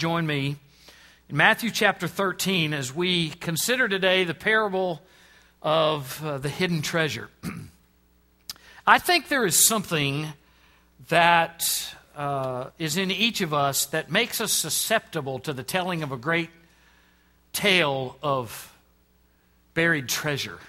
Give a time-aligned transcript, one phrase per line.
[0.00, 0.54] Join me
[1.28, 5.02] in Matthew chapter 13 as we consider today the parable
[5.60, 7.28] of uh, the hidden treasure.
[8.86, 10.28] I think there is something
[11.08, 16.12] that uh, is in each of us that makes us susceptible to the telling of
[16.12, 16.50] a great
[17.52, 18.72] tale of
[19.74, 20.60] buried treasure.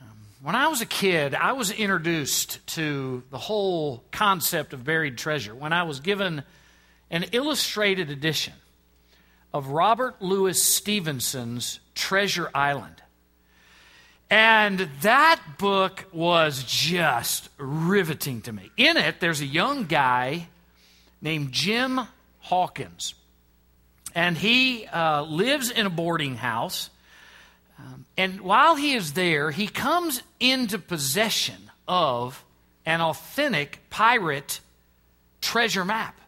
[0.00, 5.18] Um, when I was a kid, I was introduced to the whole concept of buried
[5.18, 6.42] treasure when I was given
[7.10, 8.54] an illustrated edition
[9.52, 13.02] of Robert Louis Stevenson's Treasure Island.
[14.28, 18.70] And that book was just riveting to me.
[18.76, 20.48] In it, there's a young guy
[21.22, 22.00] named Jim
[22.40, 23.14] Hawkins.
[24.14, 26.90] And he uh, lives in a boarding house.
[27.78, 32.44] Um, and while he is there, he comes into possession of
[32.84, 34.60] an authentic pirate
[35.40, 36.18] treasure map.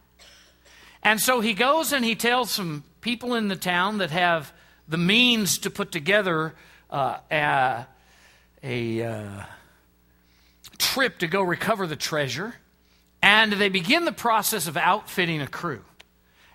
[1.03, 4.51] And so he goes and he tells some people in the town that have
[4.87, 6.55] the means to put together
[6.89, 7.85] uh, a,
[8.63, 9.43] a uh,
[10.77, 12.55] trip to go recover the treasure.
[13.21, 15.81] And they begin the process of outfitting a crew.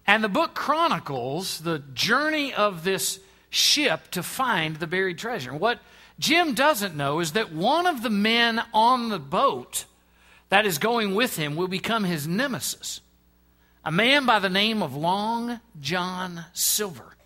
[0.06, 5.54] And the book chronicles the journey of this ship to find the buried treasure.
[5.54, 5.78] What
[6.19, 9.84] Jim doesn't know is that one of the men on the boat
[10.48, 13.00] that is going with him will become his nemesis
[13.84, 17.16] a man by the name of Long John Silver.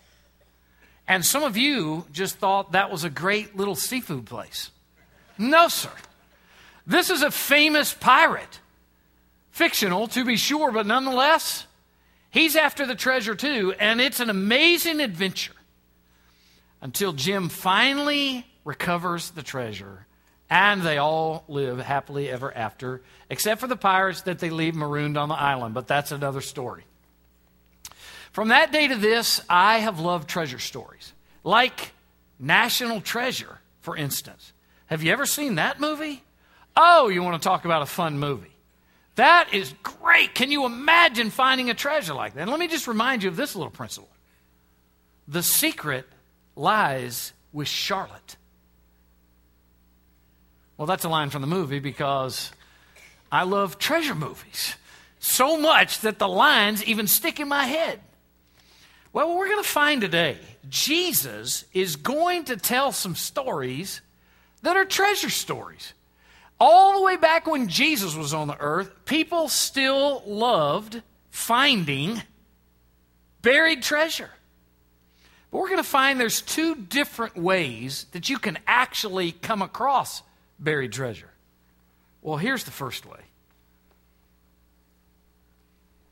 [1.06, 4.70] And some of you just thought that was a great little seafood place.
[5.38, 5.92] No, sir.
[6.86, 8.60] This is a famous pirate.
[9.52, 11.66] Fictional, to be sure, but nonetheless,
[12.30, 15.52] he's after the treasure too, and it's an amazing adventure
[16.80, 20.06] until Jim finally recovers the treasure
[20.50, 25.16] and they all live happily ever after, except for the pirates that they leave marooned
[25.16, 26.84] on the island, but that's another story.
[28.32, 31.12] From that day to this, I have loved treasure stories,
[31.44, 31.92] like
[32.38, 34.52] National Treasure, for instance.
[34.86, 36.22] Have you ever seen that movie?
[36.76, 38.52] Oh, you want to talk about a fun movie.
[39.16, 40.34] That is great.
[40.34, 42.42] Can you imagine finding a treasure like that?
[42.42, 44.08] And let me just remind you of this little principle
[45.26, 46.06] the secret
[46.56, 48.36] lies with Charlotte.
[50.78, 52.52] Well, that's a line from the movie because
[53.30, 54.76] I love treasure movies
[55.18, 57.98] so much that the lines even stick in my head.
[59.12, 64.00] Well, we're going to find today, Jesus is going to tell some stories
[64.62, 65.94] that are treasure stories.
[66.60, 72.22] All the way back when Jesus was on the earth, people still loved finding
[73.42, 74.30] buried treasure.
[75.50, 80.22] But we're going to find there's two different ways that you can actually come across
[80.58, 81.30] buried treasure?
[82.22, 83.20] Well, here's the first way.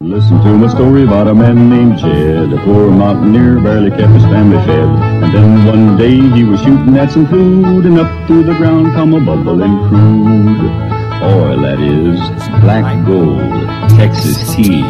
[0.01, 4.25] Listen to my story about a man named Jed, a poor mountaineer, barely kept his
[4.25, 4.89] family fed.
[5.25, 8.93] And then one day he was shooting at some food, and up through the ground
[8.93, 10.71] come a bubbling crude.
[11.23, 12.21] Oil, that is,
[12.61, 13.41] black gold,
[13.99, 14.83] Texas tea.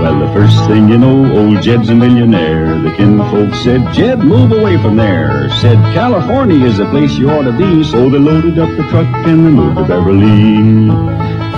[0.00, 2.78] Well, the first thing you know, old Jed's a millionaire.
[2.78, 5.50] The kinfolk said, Jed, move away from there.
[5.60, 7.82] Said, California is the place you ought to be.
[7.82, 10.88] So they loaded up the truck and they moved to Beverly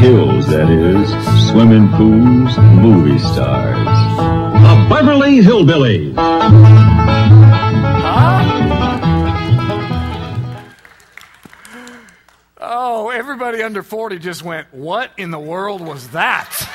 [0.01, 1.51] Hills, that is.
[1.51, 3.77] Swimming pools, movie stars.
[4.17, 6.17] The Beverly Hillbillies.
[12.59, 16.70] Oh, everybody under 40 just went, What in the world was that?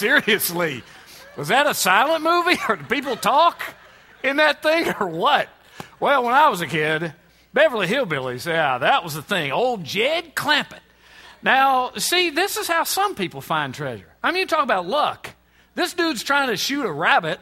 [0.00, 0.82] Seriously,
[1.36, 3.62] was that a silent movie or did people talk
[4.24, 5.48] in that thing or what?
[6.00, 7.12] Well, when I was a kid,
[7.52, 9.52] Beverly Hillbillies, yeah, that was the thing.
[9.52, 10.80] Old Jed Clampett.
[11.42, 14.12] Now, see, this is how some people find treasure.
[14.22, 15.30] I mean, you talk about luck.
[15.74, 17.40] This dude's trying to shoot a rabbit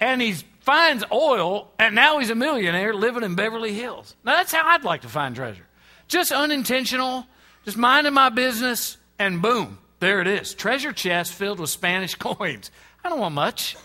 [0.00, 4.16] and he finds oil and now he's a millionaire living in Beverly Hills.
[4.24, 5.66] Now, that's how I'd like to find treasure.
[6.08, 7.26] Just unintentional,
[7.64, 12.70] just minding my business, and boom, there it is treasure chest filled with Spanish coins.
[13.02, 13.76] I don't want much,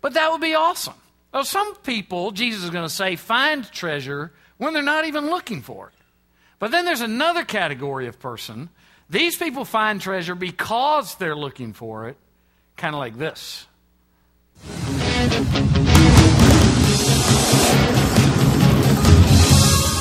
[0.00, 0.94] but that would be awesome.
[1.32, 5.60] Well, some people, Jesus is going to say, find treasure when they're not even looking
[5.60, 5.94] for it.
[6.58, 8.70] But then there's another category of person.
[9.10, 12.16] These people find treasure because they're looking for it,
[12.76, 13.66] kind of like this.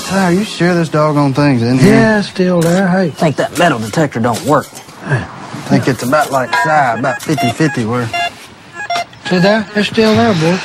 [0.08, 1.94] Ty, are you sure this doggone thing's in here?
[1.94, 2.88] Yeah, it's still there.
[2.88, 3.10] Hey.
[3.10, 4.68] think that metal detector don't work.
[5.08, 8.12] I think it's about like Si, about 50-50 worth.
[9.30, 9.68] See there?
[9.76, 10.58] It's still there, boy.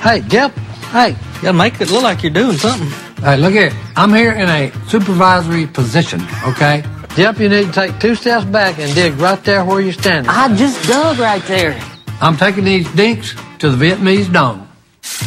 [0.00, 0.52] Hey, Jep.
[0.90, 2.88] Hey, you gotta make it look like you're doing something.
[3.22, 3.72] Hey, look here.
[3.96, 6.84] I'm here in a supervisory position, okay?
[7.16, 10.30] Yep, you need to take two steps back and dig right there where you're standing.
[10.30, 11.80] I just dug right there.
[12.20, 14.68] I'm taking these dinks to the Vietnamese dome.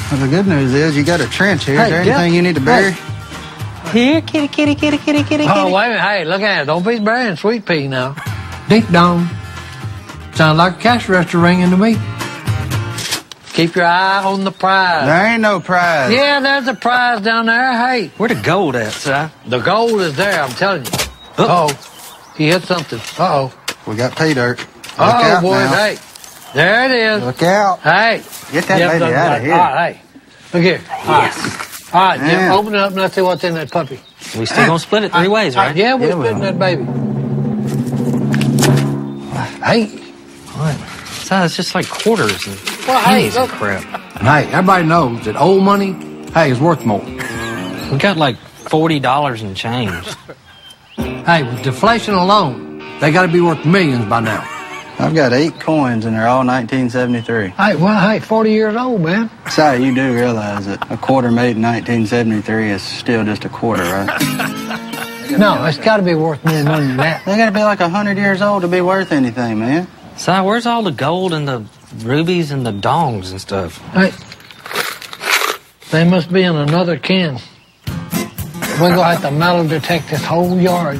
[0.10, 1.78] Well, the good news is you got a trench here.
[1.78, 2.16] Hey, is there yeah.
[2.18, 2.96] anything you need to bury?
[3.92, 5.44] Here, kitty, kitty, kitty, kitty, kitty, kitty.
[5.48, 5.74] Oh, kitty.
[5.74, 6.02] wait a minute.
[6.02, 6.66] Hey, look at it.
[6.66, 8.16] Don't be burying sweet pea now.
[8.70, 9.28] Dink dong.
[10.34, 11.98] Sounds like a cash register ringing to me.
[13.54, 15.06] Keep your eye on the prize.
[15.06, 16.12] There ain't no prize.
[16.14, 17.74] Yeah, there's a prize down there.
[17.74, 19.12] Hey, Where the gold at, Si?
[19.50, 20.92] the gold is there, I'm telling you.
[21.38, 22.34] Uh-oh.
[22.38, 23.00] He hit something.
[23.20, 23.54] Uh-oh.
[23.86, 24.60] We got pay dirt.
[24.60, 25.52] Look Uh-oh, out boys.
[25.54, 25.74] now.
[25.76, 25.98] Hey,
[26.54, 27.24] there it is.
[27.26, 27.80] Look out.
[27.82, 28.24] Hey.
[28.54, 29.54] Get that Yep, baby out of here.
[29.54, 30.02] All right, hey.
[30.54, 30.82] Look here.
[30.90, 31.06] Ah.
[31.08, 31.68] All right.
[31.94, 32.54] All right, Jim, Yeah.
[32.56, 34.00] open it up and let's see what's in that puppy.
[34.38, 35.76] We still gonna split it three uh, ways, All right?
[35.76, 36.52] Yeah, we're Yeah, we splitting are.
[36.52, 36.84] that baby.
[39.64, 39.88] Hey.
[41.06, 42.56] Si, it's just like quarters and
[42.88, 43.52] Well, hey, pennies and look.
[43.58, 43.84] crap.
[44.20, 45.94] And hey, everybody knows that old money,
[46.34, 47.04] hey, is worth more.
[47.92, 50.06] We got like forty dollars in change.
[50.98, 54.44] Hey, with deflation alone, they got to be worth millions by now.
[55.00, 57.50] I've got eight coins and they're all 1973.
[57.50, 59.30] Hey, well, hey, 40 years old, man.
[59.50, 63.84] Si, you do realize that a quarter made in 1973 is still just a quarter,
[63.84, 64.88] right?
[65.32, 67.26] No, it's got to be worth more money than that.
[67.26, 69.88] they gotta be like 100 years old to be worth anything, man.
[70.18, 71.64] Si, where's all the gold and the
[72.00, 73.78] rubies and the dongs and stuff?
[73.94, 74.12] Hey,
[75.90, 77.40] they must be in another can.
[77.88, 80.98] We're going to have to metal detect this whole yard.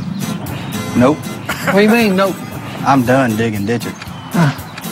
[0.96, 1.18] Nope.
[1.18, 2.36] What do you mean, nope?
[2.86, 3.94] I'm done digging ditches.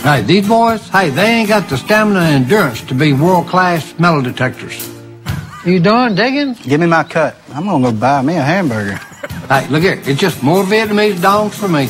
[0.03, 3.97] Hey, these boys, hey, they ain't got the stamina and endurance to be world class
[3.99, 4.87] metal detectors.
[5.65, 6.53] You done digging?
[6.53, 7.35] Give me my cut.
[7.53, 8.95] I'm gonna go buy me a hamburger.
[9.49, 11.89] Hey, look here, it's just more Vietnamese dongs for me.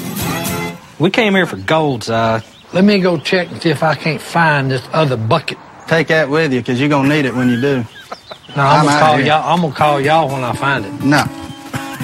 [1.00, 2.12] We came here for gold, Si.
[2.14, 2.42] Uh,
[2.74, 5.58] Let me go check and see if I can't find this other bucket.
[5.88, 7.86] Take that with you, because you're gonna need it when you do.
[8.56, 9.26] No, I'm, I'm gonna call here.
[9.28, 9.54] y'all.
[9.54, 10.94] I'm gonna call y'all when I find it.
[11.04, 11.24] No.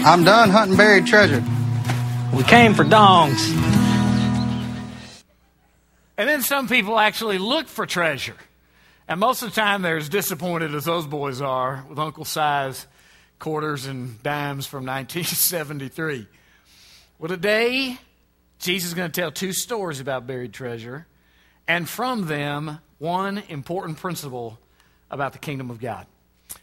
[0.05, 1.43] I'm done hunting buried treasure.
[2.33, 3.74] We came for dongs.
[6.17, 8.37] And then some people actually look for treasure.
[9.07, 12.87] And most of the time, they're as disappointed as those boys are with Uncle Si's
[13.37, 16.27] quarters and dimes from 1973.
[17.19, 17.97] Well, today,
[18.59, 21.05] Jesus is going to tell two stories about buried treasure,
[21.67, 24.57] and from them, one important principle
[25.11, 26.07] about the kingdom of God.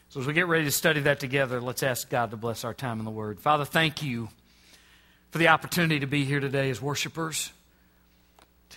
[0.09, 2.73] So, as we get ready to study that together, let's ask God to bless our
[2.73, 3.39] time in the Word.
[3.39, 4.29] Father, thank you
[5.31, 7.51] for the opportunity to be here today as worshipers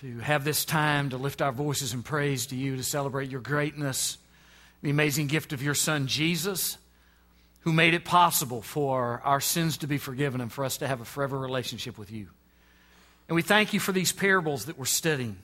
[0.01, 3.41] to have this time to lift our voices in praise to you, to celebrate your
[3.41, 4.19] greatness,
[4.83, 6.77] the amazing gift of your Son, Jesus,
[7.61, 11.01] who made it possible for our sins to be forgiven and for us to have
[11.01, 12.27] a forever relationship with you.
[13.27, 15.37] And we thank you for these parables that we're studying.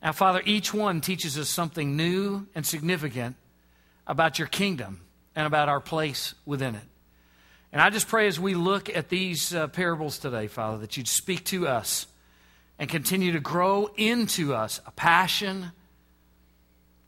[0.00, 3.34] Now, Father, each one teaches us something new and significant
[4.06, 5.00] about your kingdom
[5.34, 6.84] and about our place within it.
[7.72, 11.08] And I just pray as we look at these uh, parables today, Father, that you'd
[11.08, 12.06] speak to us
[12.78, 15.72] and continue to grow into us a passion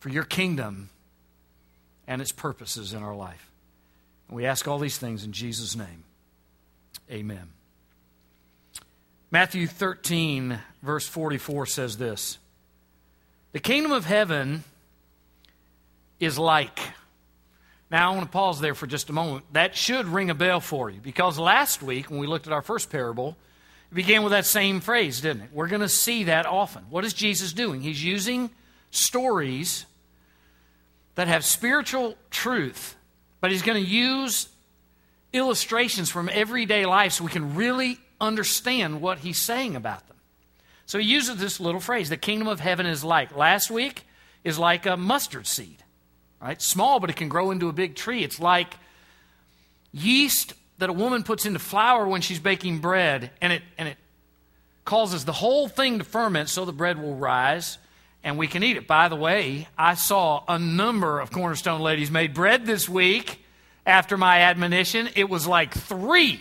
[0.00, 0.90] for your kingdom
[2.06, 3.50] and its purposes in our life.
[4.28, 6.04] And we ask all these things in Jesus' name.
[7.10, 7.48] Amen.
[9.30, 12.38] Matthew 13, verse 44 says this
[13.52, 14.64] The kingdom of heaven
[16.18, 16.78] is like.
[17.90, 19.46] Now, I want to pause there for just a moment.
[19.54, 22.60] That should ring a bell for you because last week, when we looked at our
[22.60, 23.34] first parable,
[23.90, 25.50] it began with that same phrase, didn't it?
[25.52, 26.84] We're going to see that often.
[26.90, 27.80] What is Jesus doing?
[27.80, 28.50] He's using
[28.90, 29.86] stories
[31.14, 32.96] that have spiritual truth,
[33.40, 34.48] but he's going to use
[35.32, 40.16] illustrations from everyday life so we can really understand what he's saying about them.
[40.86, 43.36] So he uses this little phrase the kingdom of heaven is like.
[43.36, 44.06] Last week
[44.44, 45.82] is like a mustard seed,
[46.40, 46.60] right?
[46.60, 48.24] Small, but it can grow into a big tree.
[48.24, 48.74] It's like
[49.92, 53.96] yeast that a woman puts into flour when she's baking bread, and it, and it
[54.84, 57.78] causes the whole thing to ferment so the bread will rise
[58.24, 58.86] and we can eat it.
[58.86, 63.44] By the way, I saw a number of Cornerstone ladies made bread this week
[63.86, 65.08] after my admonition.
[65.14, 66.40] It was like three.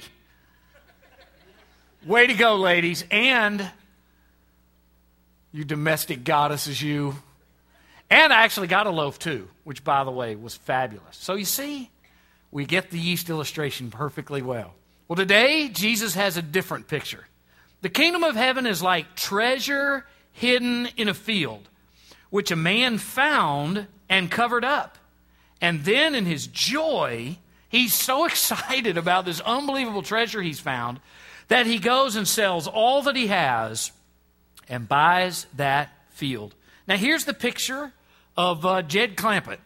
[2.05, 3.05] Way to go, ladies.
[3.11, 3.69] And
[5.51, 7.15] you domestic goddesses, you.
[8.09, 11.17] And I actually got a loaf too, which, by the way, was fabulous.
[11.17, 11.89] So you see,
[12.51, 14.73] we get the yeast illustration perfectly well.
[15.07, 17.25] Well, today, Jesus has a different picture.
[17.81, 21.69] The kingdom of heaven is like treasure hidden in a field,
[22.29, 24.97] which a man found and covered up.
[25.61, 27.37] And then, in his joy,
[27.69, 30.99] he's so excited about this unbelievable treasure he's found
[31.47, 33.91] that he goes and sells all that he has
[34.67, 36.53] and buys that field.
[36.87, 37.93] Now, here's the picture
[38.35, 39.59] of uh, Jed Clampett.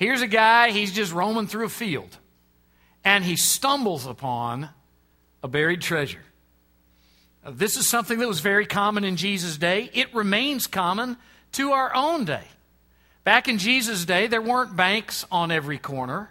[0.00, 2.16] Here's a guy, he's just roaming through a field,
[3.04, 4.70] and he stumbles upon
[5.42, 6.22] a buried treasure.
[7.46, 9.90] This is something that was very common in Jesus' day.
[9.92, 11.18] It remains common
[11.52, 12.44] to our own day.
[13.24, 16.30] Back in Jesus' day, there weren't banks on every corner.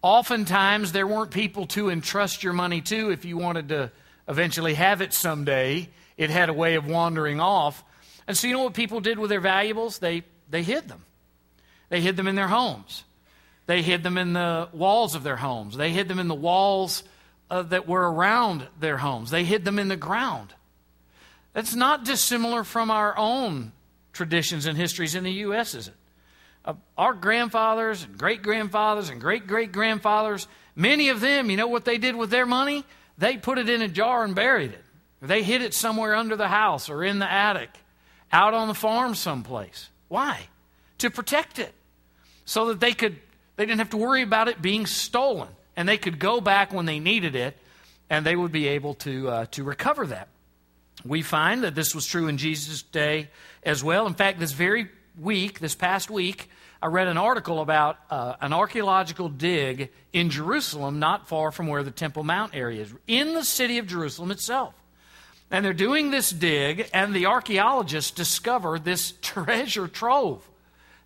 [0.00, 3.92] Oftentimes, there weren't people to entrust your money to if you wanted to
[4.28, 5.90] eventually have it someday.
[6.16, 7.84] It had a way of wandering off.
[8.26, 9.98] And so, you know what people did with their valuables?
[9.98, 11.04] They, they hid them.
[11.88, 13.04] They hid them in their homes.
[13.66, 15.76] They hid them in the walls of their homes.
[15.76, 17.02] They hid them in the walls
[17.50, 19.30] uh, that were around their homes.
[19.30, 20.54] They hid them in the ground.
[21.52, 23.72] That's not dissimilar from our own
[24.12, 25.94] traditions and histories in the U.S., is it?
[26.64, 31.66] Uh, our grandfathers and great grandfathers and great great grandfathers, many of them, you know
[31.66, 32.84] what they did with their money?
[33.18, 34.84] They put it in a jar and buried it.
[35.20, 37.70] They hid it somewhere under the house or in the attic,
[38.32, 39.90] out on the farm someplace.
[40.08, 40.48] Why?
[41.04, 41.72] To protect it.
[42.46, 43.18] So that they could
[43.56, 45.48] they didn't have to worry about it being stolen.
[45.76, 47.56] And they could go back when they needed it
[48.10, 50.28] and they would be able to, uh, to recover that.
[51.04, 53.28] We find that this was true in Jesus' day
[53.62, 54.06] as well.
[54.06, 56.48] In fact, this very week, this past week,
[56.82, 61.82] I read an article about uh, an archaeological dig in Jerusalem, not far from where
[61.82, 64.74] the Temple Mount area is, in the city of Jerusalem itself.
[65.50, 70.48] And they're doing this dig, and the archaeologists discover this treasure trove.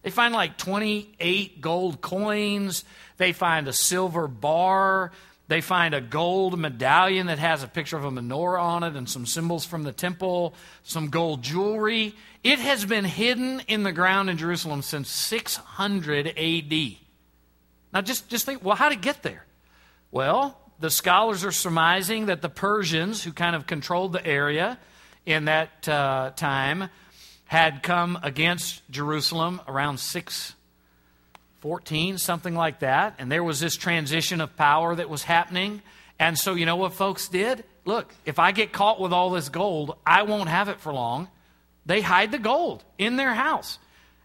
[0.03, 2.85] They find like 28 gold coins.
[3.17, 5.13] They find a silver bar.
[5.49, 9.09] They find a gold medallion that has a picture of a menorah on it and
[9.09, 12.15] some symbols from the temple, some gold jewelry.
[12.45, 16.73] It has been hidden in the ground in Jerusalem since 600 AD.
[17.93, 19.47] Now, just, just think well, how did it get there?
[20.11, 24.79] Well, the scholars are surmising that the Persians, who kind of controlled the area
[25.25, 26.91] in that uh, time,
[27.49, 33.15] had come against Jerusalem around 614, something like that.
[33.19, 35.81] And there was this transition of power that was happening.
[36.19, 37.65] And so, you know what folks did?
[37.87, 41.29] Look, if I get caught with all this gold, I won't have it for long.
[41.87, 43.79] They hide the gold in their house.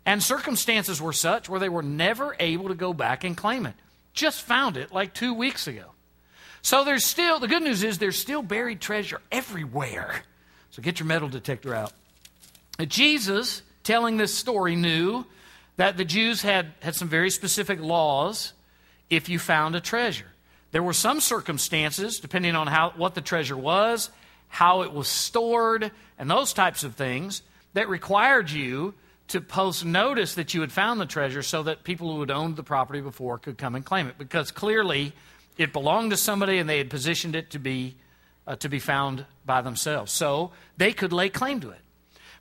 [0.06, 3.75] And circumstances were such where they were never able to go back and claim it.
[4.12, 5.92] Just found it like two weeks ago.
[6.62, 10.24] So there's still, the good news is there's still buried treasure everywhere.
[10.72, 11.94] So get your metal detector out.
[12.80, 15.25] Jesus, telling this story, knew
[15.77, 18.53] that the Jews had, had some very specific laws
[19.10, 20.27] if you found a treasure.
[20.72, 24.10] There were some circumstances, depending on how, what the treasure was,
[24.48, 28.96] how it was stored, and those types of things, that required you
[29.27, 32.56] to post notice that you had found the treasure so that people who had owned
[32.56, 34.18] the property before could come and claim it.
[34.18, 35.13] Because clearly
[35.58, 37.96] it belonged to somebody and they had positioned it to be,
[38.48, 40.12] uh, to be found by themselves.
[40.12, 41.80] So they could lay claim to it.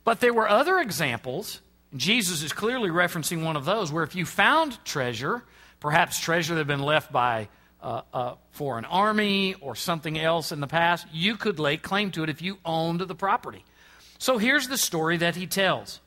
[0.03, 1.61] But there were other examples.
[1.95, 5.43] Jesus is clearly referencing one of those where if you found treasure,
[5.79, 7.49] perhaps treasure that had been left by
[7.81, 12.23] uh, a foreign army or something else in the past, you could lay claim to
[12.23, 13.63] it if you owned the property.
[14.17, 15.99] So here's the story that he tells.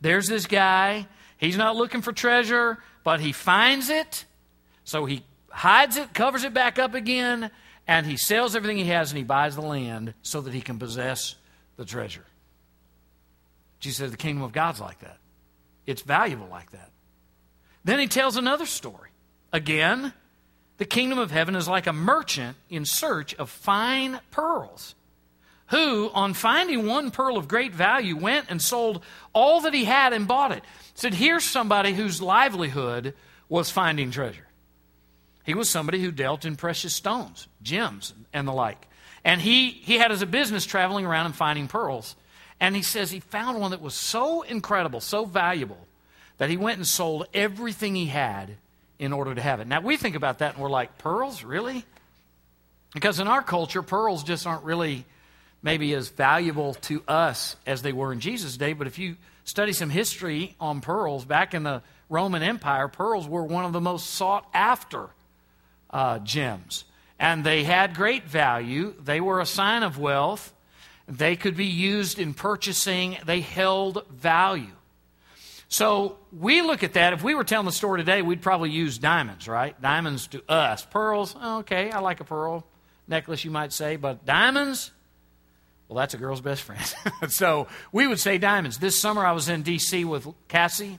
[0.00, 1.06] There's this guy.
[1.38, 4.24] He's not looking for treasure, but he finds it.
[4.84, 7.50] So he hides it, covers it back up again,
[7.86, 10.78] and he sells everything he has and he buys the land so that he can
[10.78, 11.36] possess
[11.76, 12.24] the treasure.
[13.82, 15.18] Jesus said the kingdom of God's like that.
[15.86, 16.90] It's valuable like that.
[17.82, 19.10] Then he tells another story.
[19.52, 20.12] Again,
[20.78, 24.94] the kingdom of heaven is like a merchant in search of fine pearls,
[25.66, 30.12] who, on finding one pearl of great value, went and sold all that he had
[30.12, 30.62] and bought it.
[30.94, 33.14] Said, Here's somebody whose livelihood
[33.48, 34.46] was finding treasure.
[35.42, 38.86] He was somebody who dealt in precious stones, gems, and the like.
[39.24, 42.14] And he, he had as a business traveling around and finding pearls.
[42.62, 45.84] And he says he found one that was so incredible, so valuable,
[46.38, 48.52] that he went and sold everything he had
[49.00, 49.66] in order to have it.
[49.66, 51.42] Now, we think about that and we're like, pearls?
[51.42, 51.84] Really?
[52.94, 55.04] Because in our culture, pearls just aren't really
[55.60, 58.74] maybe as valuable to us as they were in Jesus' day.
[58.74, 63.42] But if you study some history on pearls, back in the Roman Empire, pearls were
[63.42, 65.08] one of the most sought after
[65.90, 66.84] uh, gems.
[67.18, 70.54] And they had great value, they were a sign of wealth.
[71.08, 74.72] They could be used in purchasing, they held value.
[75.68, 77.14] So we look at that.
[77.14, 79.80] If we were telling the story today, we'd probably use diamonds, right?
[79.80, 80.84] Diamonds to us.
[80.84, 82.66] Pearls, oh, okay, I like a pearl
[83.08, 84.90] necklace, you might say, but diamonds,
[85.88, 86.82] well, that's a girl's best friend.
[87.28, 88.78] so we would say diamonds.
[88.78, 90.04] This summer I was in D.C.
[90.04, 90.98] with Cassie,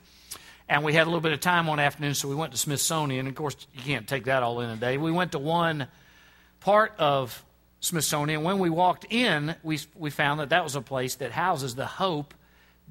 [0.68, 3.22] and we had a little bit of time one afternoon, so we went to Smithsonian.
[3.22, 4.98] And of course, you can't take that all in a day.
[4.98, 5.88] We went to one
[6.62, 7.44] part of
[7.84, 8.44] Smithsonian.
[8.44, 11.86] When we walked in, we, we found that that was a place that houses the
[11.86, 12.34] Hope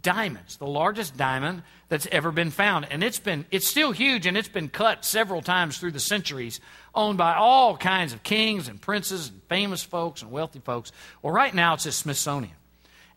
[0.02, 2.86] diamonds, the largest diamond that's ever been found.
[2.90, 6.60] And it's been it's still huge and it's been cut several times through the centuries,
[6.94, 10.92] owned by all kinds of kings and princes and famous folks and wealthy folks.
[11.22, 12.54] Well, right now it's at Smithsonian.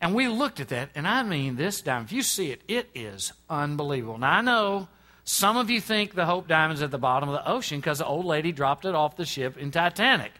[0.00, 2.88] And we looked at that, and I mean this diamond, if you see it, it
[2.94, 4.18] is unbelievable.
[4.18, 4.88] Now I know
[5.24, 8.06] some of you think the Hope Diamond's at the bottom of the ocean because the
[8.06, 10.32] old lady dropped it off the ship in Titanic.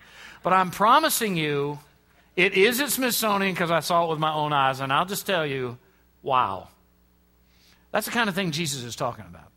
[0.47, 1.81] But I'm promising you,
[2.37, 5.27] it is at Smithsonian because I saw it with my own eyes, and I'll just
[5.27, 5.77] tell you,
[6.23, 6.69] Wow.
[7.91, 9.51] That's the kind of thing Jesus is talking about.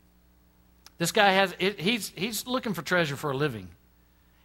[0.97, 3.67] This guy has, it, he's, he's looking for treasure for a living.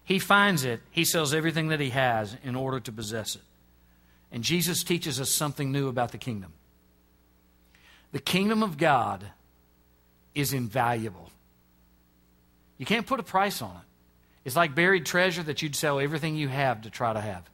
[0.04, 3.42] He finds it, he sells everything that he has in order to possess it.
[4.30, 6.52] And Jesus teaches us something new about the kingdom.
[8.12, 9.24] The kingdom of God
[10.34, 11.30] is invaluable.
[12.76, 13.93] You can't put a price on it.
[14.44, 17.48] It's like buried treasure that you'd sell everything you have to try to have.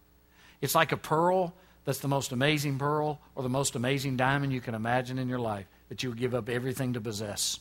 [0.60, 1.54] It's like a pearl
[1.84, 5.38] that's the most amazing pearl or the most amazing diamond you can imagine in your
[5.38, 7.58] life that you would give up everything to possess.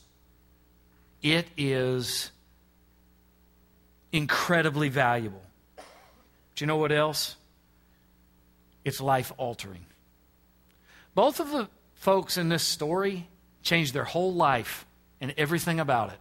[1.22, 2.32] It is
[4.12, 5.42] incredibly valuable.
[5.78, 7.36] Do you know what else?
[8.84, 9.86] It's life altering.
[11.14, 13.28] Both of the folks in this story
[13.62, 14.86] changed their whole life
[15.22, 16.20] and everything about it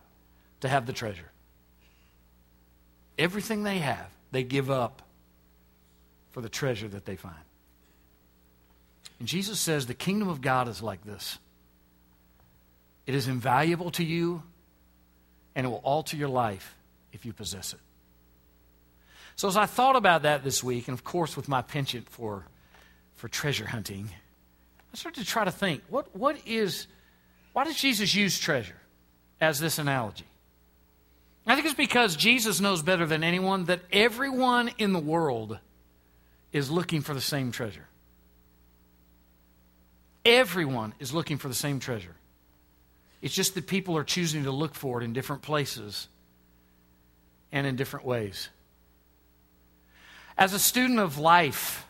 [0.60, 1.30] to have the treasure.
[3.18, 5.02] Everything they have, they give up
[6.30, 7.34] for the treasure that they find.
[9.18, 11.38] And Jesus says the kingdom of God is like this
[13.06, 14.42] it is invaluable to you,
[15.54, 16.76] and it will alter your life
[17.12, 17.80] if you possess it.
[19.34, 22.44] So, as I thought about that this week, and of course, with my penchant for,
[23.14, 24.10] for treasure hunting,
[24.92, 26.86] I started to try to think what, what is,
[27.54, 28.78] why does Jesus use treasure
[29.40, 30.27] as this analogy?
[31.48, 35.58] I think it's because Jesus knows better than anyone that everyone in the world
[36.52, 37.88] is looking for the same treasure.
[40.26, 42.14] Everyone is looking for the same treasure.
[43.22, 46.08] It's just that people are choosing to look for it in different places
[47.50, 48.50] and in different ways.
[50.36, 51.86] As a student of life,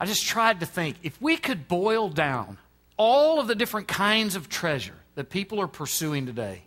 [0.00, 2.56] I just tried to think if we could boil down
[2.96, 6.62] all of the different kinds of treasure that people are pursuing today,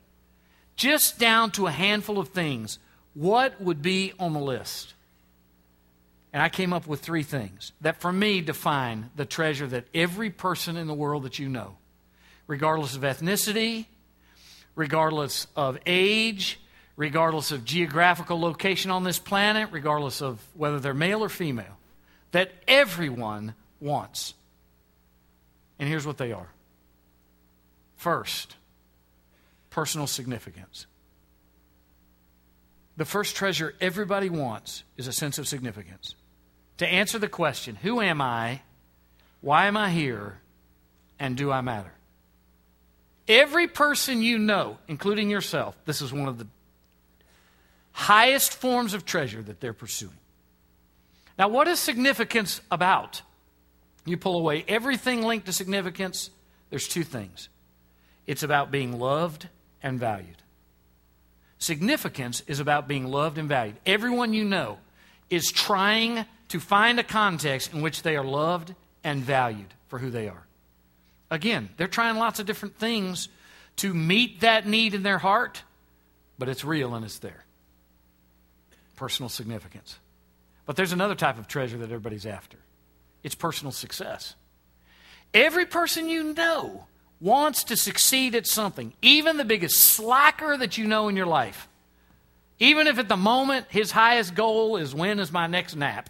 [0.77, 2.79] just down to a handful of things,
[3.13, 4.93] what would be on the list?
[6.31, 10.29] And I came up with three things that for me define the treasure that every
[10.29, 11.77] person in the world that you know,
[12.45, 13.87] regardless of ethnicity,
[14.75, 16.59] regardless of age,
[16.95, 21.77] regardless of geographical location on this planet, regardless of whether they're male or female,
[22.31, 24.35] that everyone wants.
[25.79, 26.49] And here's what they are
[27.95, 28.56] first,
[29.77, 30.87] personal significance.
[32.97, 36.15] The first treasure everybody wants is a sense of significance
[36.77, 38.61] to answer the question Who am I?
[39.39, 40.39] Why am I here?
[41.19, 41.91] And do I matter?
[43.27, 46.47] Every person you know, including yourself, this is one of the
[47.91, 50.17] highest forms of treasure that they're pursuing.
[51.37, 53.21] Now, what is significance about?
[54.05, 56.31] You pull away everything linked to significance,
[56.71, 57.49] there's two things
[58.25, 59.49] it's about being loved
[59.81, 60.41] and valued.
[61.59, 63.77] Significance is about being loved and valued.
[63.85, 64.77] Everyone you know
[65.29, 70.09] is trying to find a context in which they are loved and valued for who
[70.09, 70.45] they are.
[71.29, 73.27] Again, they're trying lots of different things
[73.77, 75.63] to meet that need in their heart,
[76.39, 77.43] but it's real and it's there.
[78.95, 79.97] Personal significance.
[80.65, 82.57] But there's another type of treasure that everybody's after
[83.23, 84.35] it's personal success.
[85.33, 86.85] Every person you know
[87.19, 91.67] wants to succeed at something, even the biggest slacker that you know in your life.
[92.59, 96.09] Even if at the moment his highest goal is when is my next nap,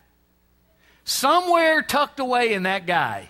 [1.07, 3.29] Somewhere tucked away in that guy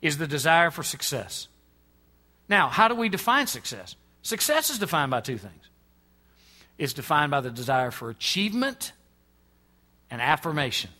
[0.00, 1.48] is the desire for success.
[2.48, 3.96] Now, how do we define success?
[4.22, 5.68] Success is defined by two things
[6.78, 8.92] it's defined by the desire for achievement
[10.08, 10.90] and affirmation.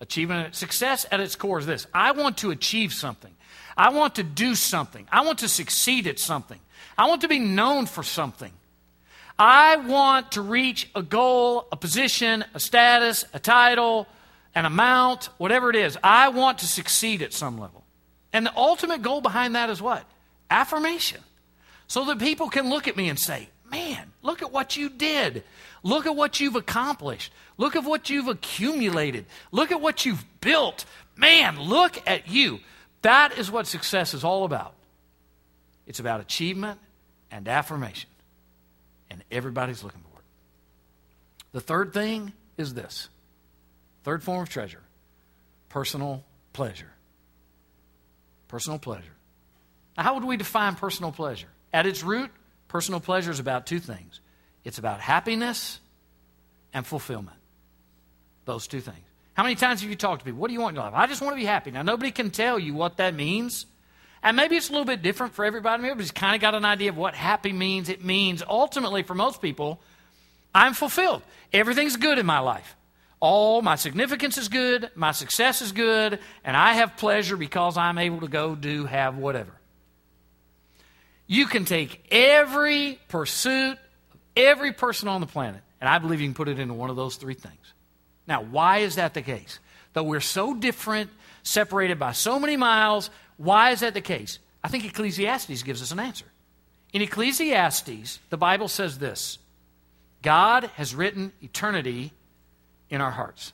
[0.00, 3.35] Achievement, success at its core is this I want to achieve something.
[3.76, 5.06] I want to do something.
[5.12, 6.58] I want to succeed at something.
[6.96, 8.52] I want to be known for something.
[9.38, 14.06] I want to reach a goal, a position, a status, a title,
[14.54, 15.98] an amount, whatever it is.
[16.02, 17.84] I want to succeed at some level.
[18.32, 20.04] And the ultimate goal behind that is what?
[20.50, 21.20] Affirmation.
[21.86, 25.44] So that people can look at me and say, man, look at what you did.
[25.82, 27.32] Look at what you've accomplished.
[27.58, 29.26] Look at what you've accumulated.
[29.52, 30.86] Look at what you've built.
[31.14, 32.60] Man, look at you.
[33.06, 34.74] That is what success is all about.
[35.86, 36.80] It's about achievement
[37.30, 38.10] and affirmation.
[39.08, 40.24] And everybody's looking for it.
[41.52, 43.08] The third thing is this
[44.02, 44.82] Third form of treasure
[45.68, 46.90] personal pleasure.
[48.48, 49.14] Personal pleasure.
[49.96, 51.48] Now, how would we define personal pleasure?
[51.72, 52.32] At its root,
[52.66, 54.20] personal pleasure is about two things
[54.64, 55.78] it's about happiness
[56.74, 57.38] and fulfillment.
[58.46, 58.98] Those two things.
[59.36, 60.40] How many times have you talked to people?
[60.40, 60.94] What do you want in your life?
[60.96, 61.70] I just want to be happy.
[61.70, 63.66] Now, nobody can tell you what that means.
[64.22, 65.82] And maybe it's a little bit different for everybody.
[65.82, 67.90] Maybe everybody's kind of got an idea of what happy means.
[67.90, 69.78] It means, ultimately, for most people,
[70.54, 71.20] I'm fulfilled.
[71.52, 72.76] Everything's good in my life.
[73.20, 77.98] All my significance is good, my success is good, and I have pleasure because I'm
[77.98, 79.52] able to go do, have whatever.
[81.26, 83.78] You can take every pursuit of
[84.34, 86.96] every person on the planet, and I believe you can put it into one of
[86.96, 87.72] those three things.
[88.26, 89.58] Now, why is that the case?
[89.92, 91.10] Though we're so different,
[91.42, 94.38] separated by so many miles, why is that the case?
[94.62, 96.26] I think Ecclesiastes gives us an answer.
[96.92, 99.38] In Ecclesiastes, the Bible says this
[100.22, 102.12] God has written eternity
[102.90, 103.52] in our hearts.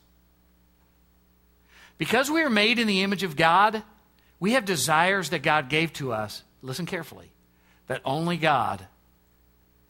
[1.99, 3.83] Because we are made in the image of God,
[4.41, 7.31] we have desires that God gave to us, listen carefully,
[7.87, 8.85] that only God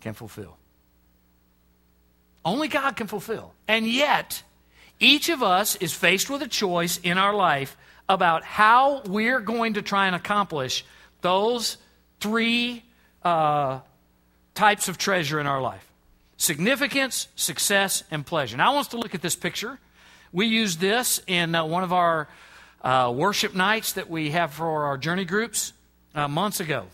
[0.00, 0.58] can fulfill.
[2.44, 3.54] Only God can fulfill.
[3.68, 4.42] And yet,
[5.02, 7.76] each of us is faced with a choice in our life
[8.08, 10.84] about how we're going to try and accomplish
[11.20, 11.76] those
[12.20, 12.84] three
[13.24, 13.80] uh,
[14.54, 15.88] types of treasure in our life
[16.36, 18.56] significance, success, and pleasure.
[18.56, 19.78] Now, I want us to look at this picture.
[20.32, 22.28] We used this in uh, one of our
[22.82, 25.72] uh, worship nights that we have for our journey groups
[26.16, 26.86] uh, months ago.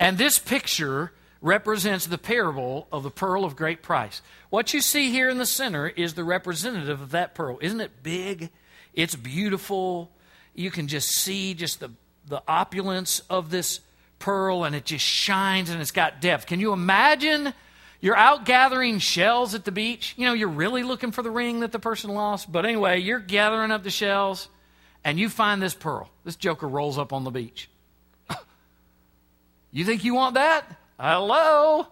[0.00, 4.22] And this picture represents the parable of the pearl of great price.
[4.50, 7.58] What you see here in the center is the representative of that pearl.
[7.60, 8.50] Isn't it big?
[8.94, 10.10] It's beautiful.
[10.54, 11.90] You can just see just the,
[12.26, 13.80] the opulence of this
[14.18, 16.46] pearl, and it just shines and it's got depth.
[16.46, 17.54] Can you imagine?
[18.00, 20.14] You're out gathering shells at the beach.
[20.16, 22.50] You know, you're really looking for the ring that the person lost.
[22.50, 24.48] But anyway, you're gathering up the shells
[25.04, 26.08] and you find this pearl.
[26.24, 27.68] This joker rolls up on the beach.
[29.72, 30.64] you think you want that?
[30.98, 31.86] Hello?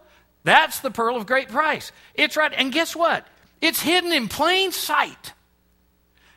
[0.45, 1.92] That's the pearl of great price.
[2.14, 2.53] It's right.
[2.55, 3.27] And guess what?
[3.61, 5.33] It's hidden in plain sight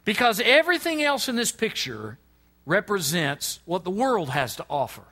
[0.06, 2.18] because everything else in this picture
[2.66, 5.04] represents what the world has to offer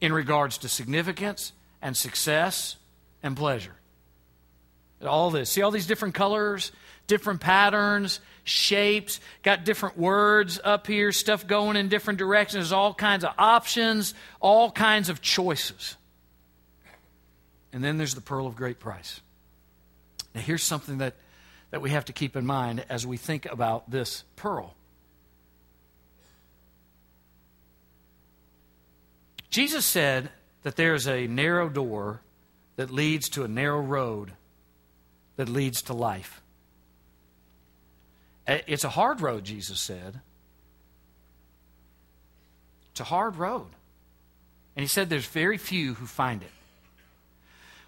[0.00, 2.76] in regards to significance and success
[3.22, 3.74] and pleasure.
[5.06, 5.50] All this.
[5.50, 6.72] See all these different colors,
[7.06, 13.24] different patterns, shapes, got different words up here, stuff going in different directions, all kinds
[13.24, 15.96] of options, all kinds of choices.
[17.72, 19.20] And then there's the pearl of great price.
[20.34, 21.14] Now, here's something that,
[21.70, 24.74] that we have to keep in mind as we think about this pearl.
[29.50, 30.30] Jesus said
[30.62, 32.22] that there is a narrow door
[32.76, 34.32] that leads to a narrow road
[35.36, 36.40] that leads to life.
[38.46, 40.20] Uh, it's a hard road, Jesus said.
[42.92, 43.68] It's a hard road.
[44.76, 46.50] And he said there's very few who find it.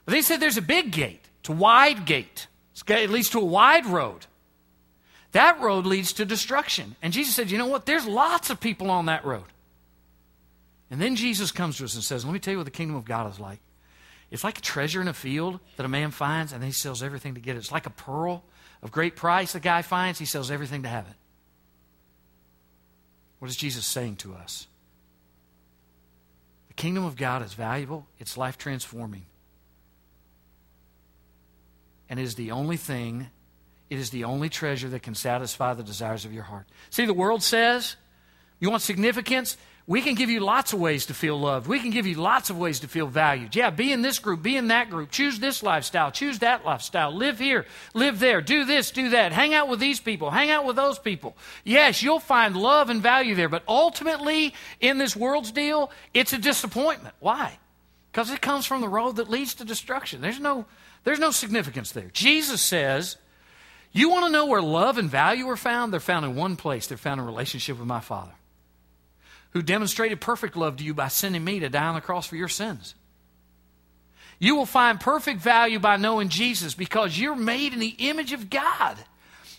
[0.05, 2.47] But they said there's a big gate, it's a wide gate.
[2.88, 4.27] It leads to a wide road.
[5.33, 6.97] That road leads to destruction.
[7.03, 7.87] And Jesus said, You know what?
[7.87, 9.45] There's lots of people on that road.
[10.91, 12.97] And then Jesus comes to us and says, Let me tell you what the kingdom
[12.97, 13.61] of God is like.
[14.31, 17.03] It's like a treasure in a field that a man finds and then he sells
[17.03, 17.61] everything to get it.
[17.61, 18.45] It's like a pearl
[18.83, 21.15] of great price the guy finds, he sells everything to have it.
[23.38, 24.67] What is Jesus saying to us?
[26.69, 29.27] The kingdom of God is valuable, it's life transforming
[32.12, 33.31] and is the only thing,
[33.88, 36.66] it is the only treasure that can satisfy the desires of your heart.
[36.90, 37.96] See, the world says,
[38.61, 39.57] you want significance?
[39.87, 41.66] We can give you lots of ways to feel loved.
[41.66, 43.57] We can give you lots of ways to feel valued.
[43.57, 47.16] Yeah, be in this group, be in that group, choose this lifestyle, choose that lifestyle,
[47.16, 50.66] live here, live there, do this, do that, hang out with these people, hang out
[50.66, 51.35] with those people.
[51.64, 56.38] Yes, you'll find love and value there, but ultimately, in this world's deal, it's a
[56.38, 57.14] disappointment.
[57.20, 57.59] Why?
[58.12, 60.20] Because it comes from the road that leads to destruction.
[60.20, 60.66] There's no
[61.05, 62.11] there's no significance there.
[62.12, 63.17] Jesus says,
[63.93, 65.93] You want to know where love and value are found?
[65.93, 66.87] They're found in one place.
[66.87, 68.33] They're found in relationship with my Father,
[69.51, 72.37] who demonstrated perfect love to you by sending me to die on the cross for
[72.37, 72.95] your sins.
[74.38, 78.51] You will find perfect value by knowing Jesus because you're made in the image of
[78.51, 78.97] God.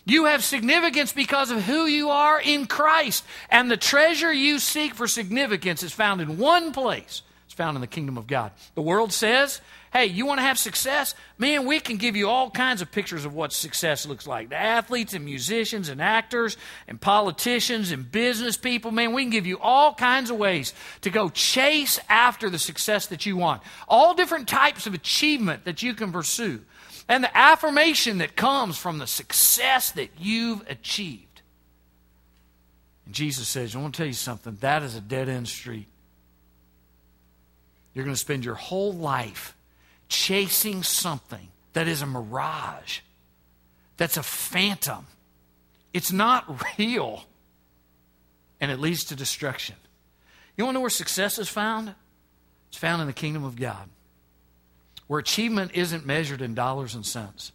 [0.04, 3.24] You have significance because of who you are in Christ.
[3.48, 7.22] And the treasure you seek for significance is found in one place.
[7.46, 8.52] It's found in the kingdom of God.
[8.74, 9.62] The world says
[9.94, 11.14] Hey, you want to have success?
[11.38, 14.48] Man, we can give you all kinds of pictures of what success looks like.
[14.48, 16.56] The athletes and musicians and actors
[16.88, 21.10] and politicians and business people, man, we can give you all kinds of ways to
[21.10, 23.62] go chase after the success that you want.
[23.86, 26.62] All different types of achievement that you can pursue.
[27.08, 31.42] And the affirmation that comes from the success that you've achieved.
[33.06, 34.56] And Jesus says, I want to tell you something.
[34.60, 35.86] That is a dead end street.
[37.92, 39.53] You're going to spend your whole life
[40.14, 43.00] chasing something that is a mirage,
[43.96, 45.06] that's a phantom.
[45.92, 47.24] It's not real.
[48.60, 49.76] And it leads to destruction.
[50.56, 51.94] You want to know where success is found?
[52.68, 53.88] It's found in the kingdom of God,
[55.06, 57.52] where achievement isn't measured in dollars and cents,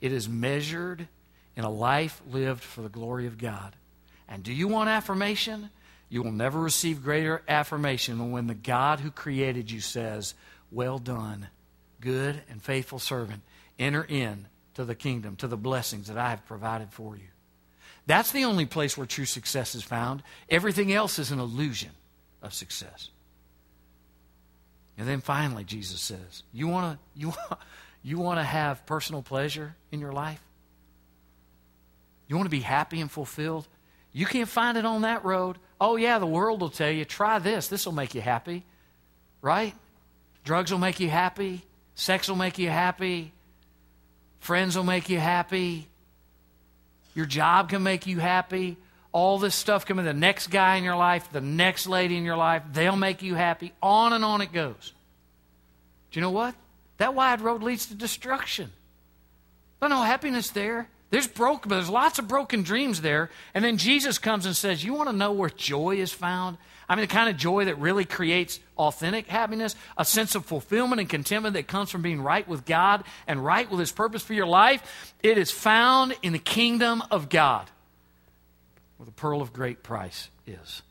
[0.00, 1.08] it is measured
[1.56, 3.76] in a life lived for the glory of God.
[4.28, 5.70] And do you want affirmation?
[6.08, 10.34] You will never receive greater affirmation than when the God who created you says,
[10.70, 11.48] Well done,
[12.02, 13.40] good and faithful servant.
[13.78, 17.28] Enter in to the kingdom, to the blessings that I have provided for you.
[18.06, 20.22] That's the only place where true success is found.
[20.50, 21.90] Everything else is an illusion
[22.42, 23.08] of success.
[24.98, 27.60] And then finally, Jesus says, You want to you, want
[28.02, 30.42] you want to have personal pleasure in your life?
[32.26, 33.68] You want to be happy and fulfilled?
[34.12, 35.58] You can't find it on that road.
[35.80, 37.68] Oh, yeah, the world will tell you, try this.
[37.68, 38.64] This will make you happy.
[39.40, 39.74] Right?
[40.44, 41.62] Drugs will make you happy.
[41.94, 43.32] Sex will make you happy.
[44.40, 45.88] Friends will make you happy.
[47.14, 48.76] Your job can make you happy.
[49.12, 52.36] All this stuff coming, the next guy in your life, the next lady in your
[52.36, 53.72] life, they'll make you happy.
[53.82, 54.94] On and on it goes.
[56.10, 56.54] Do you know what?
[56.96, 58.70] That wide road leads to destruction.
[59.80, 60.88] There's no happiness there.
[61.10, 63.28] There's broken, but there's lots of broken dreams there.
[63.52, 66.56] And then Jesus comes and says, You want to know where joy is found?
[66.92, 71.00] I mean, the kind of joy that really creates authentic happiness, a sense of fulfillment
[71.00, 74.34] and contentment that comes from being right with God and right with His purpose for
[74.34, 75.14] your life.
[75.22, 77.70] It is found in the kingdom of God,
[78.98, 80.82] where the pearl of great price is.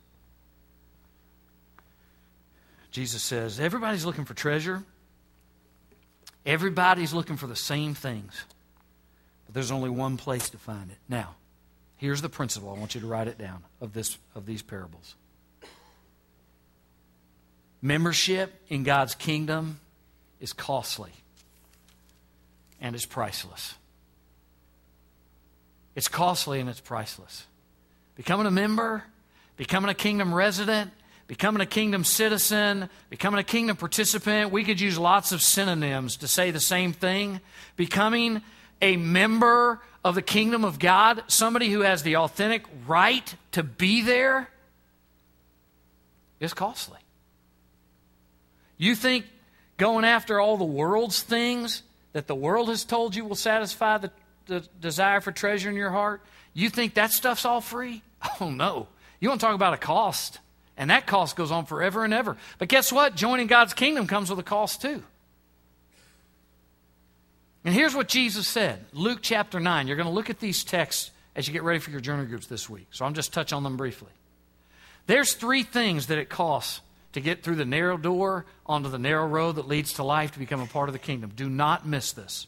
[2.89, 4.81] Jesus says, Everybody's looking for treasure,
[6.47, 8.43] everybody's looking for the same things.
[9.45, 10.97] But there's only one place to find it.
[11.07, 11.35] Now,
[11.97, 12.73] here's the principle.
[12.75, 15.15] I want you to write it down of this of these parables.
[17.81, 19.79] Membership in God's kingdom
[20.39, 21.11] is costly
[22.79, 23.75] and it's priceless.
[25.95, 27.45] It's costly and it's priceless.
[28.15, 29.03] Becoming a member,
[29.57, 30.91] becoming a kingdom resident,
[31.27, 36.27] becoming a kingdom citizen, becoming a kingdom participant, we could use lots of synonyms to
[36.27, 37.39] say the same thing.
[37.75, 38.41] Becoming
[38.81, 44.01] a member of the kingdom of God, somebody who has the authentic right to be
[44.01, 44.49] there,
[46.39, 46.97] is costly.
[48.81, 49.25] You think
[49.77, 54.11] going after all the world's things that the world has told you will satisfy the,
[54.47, 56.23] the desire for treasure in your heart,
[56.55, 58.01] you think that stuff's all free?
[58.39, 58.87] Oh, no.
[59.19, 60.39] You want to talk about a cost.
[60.77, 62.37] And that cost goes on forever and ever.
[62.57, 63.15] But guess what?
[63.15, 65.03] Joining God's kingdom comes with a cost too.
[67.63, 69.87] And here's what Jesus said Luke chapter 9.
[69.87, 72.47] You're going to look at these texts as you get ready for your journey groups
[72.47, 72.87] this week.
[72.91, 74.11] So I'm just touch on them briefly.
[75.05, 76.81] There's three things that it costs
[77.13, 80.39] to get through the narrow door onto the narrow road that leads to life to
[80.39, 81.31] become a part of the kingdom.
[81.35, 82.47] Do not miss this.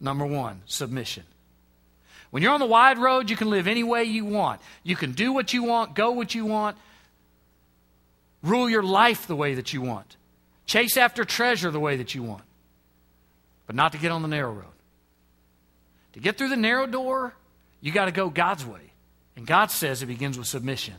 [0.00, 1.24] Number one, submission.
[2.30, 4.60] When you're on the wide road, you can live any way you want.
[4.82, 6.76] You can do what you want, go what you want,
[8.42, 10.16] rule your life the way that you want,
[10.66, 12.42] chase after treasure the way that you want
[13.72, 14.66] but not to get on the narrow road.
[16.12, 17.34] To get through the narrow door,
[17.80, 18.92] you got to go God's way.
[19.34, 20.96] And God says it begins with submission.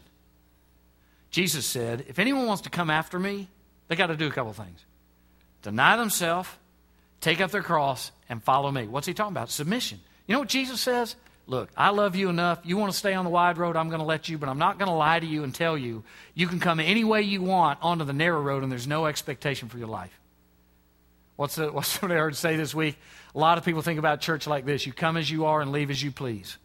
[1.34, 3.50] Jesus said, if anyone wants to come after me,
[3.88, 4.86] they got to do a couple things
[5.64, 6.50] deny themselves,
[7.22, 8.86] take up their cross, and follow me.
[8.86, 9.50] What's he talking about?
[9.50, 10.00] Submission.
[10.28, 11.16] You know what Jesus says?
[11.48, 12.60] Look, I love you enough.
[12.64, 14.60] You want to stay on the wide road, I'm going to let you, but I'm
[14.60, 16.04] not going to lie to you and tell you
[16.36, 19.70] you can come any way you want onto the narrow road and there's no expectation
[19.70, 20.18] for your life.
[21.36, 22.96] What's, the, what's what I heard say this week?
[23.34, 25.72] A lot of people think about church like this you come as you are and
[25.72, 26.58] leave as you please.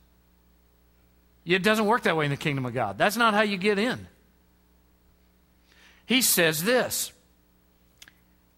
[1.46, 2.98] It doesn't work that way in the kingdom of God.
[2.98, 4.06] That's not how you get in.
[6.08, 7.12] He says this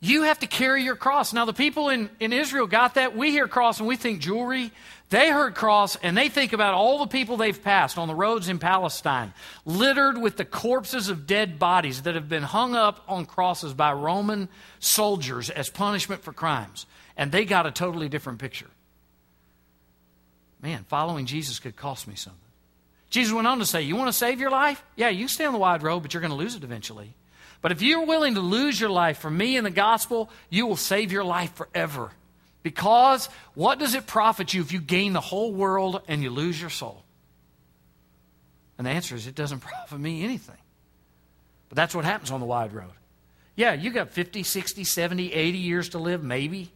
[0.02, 1.34] you have to carry your cross.
[1.34, 3.16] Now, the people in, in Israel got that.
[3.16, 4.70] We hear cross and we think jewelry.
[5.10, 8.48] They heard cross and they think about all the people they've passed on the roads
[8.48, 9.34] in Palestine,
[9.66, 13.92] littered with the corpses of dead bodies that have been hung up on crosses by
[13.92, 16.86] Roman soldiers as punishment for crimes.
[17.16, 18.70] And they got a totally different picture.
[20.62, 22.40] Man, following Jesus could cost me something.
[23.10, 24.82] Jesus went on to say, You want to save your life?
[24.94, 27.16] Yeah, you stay on the wide road, but you're going to lose it eventually.
[27.62, 30.76] But if you're willing to lose your life for me and the gospel, you will
[30.76, 32.10] save your life forever.
[32.62, 36.60] Because what does it profit you if you gain the whole world and you lose
[36.60, 37.02] your soul?
[38.78, 40.56] And the answer is it doesn't profit me anything.
[41.68, 42.92] But that's what happens on the wide road.
[43.56, 46.72] Yeah, you got 50, 60, 70, 80 years to live, maybe.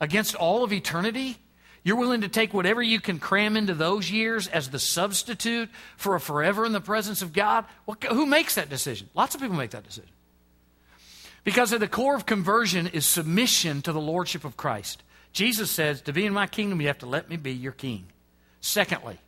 [0.00, 1.38] Against all of eternity,
[1.84, 6.14] You're willing to take whatever you can cram into those years as the substitute for
[6.14, 7.64] a forever in the presence of God?
[7.84, 9.08] What, who makes that decision?
[9.14, 10.10] Lots of people make that decision.
[11.44, 15.02] Because at the core of conversion is submission to the lordship of Christ.
[15.32, 18.06] Jesus says, To be in my kingdom, you have to let me be your king.
[18.60, 19.18] Secondly,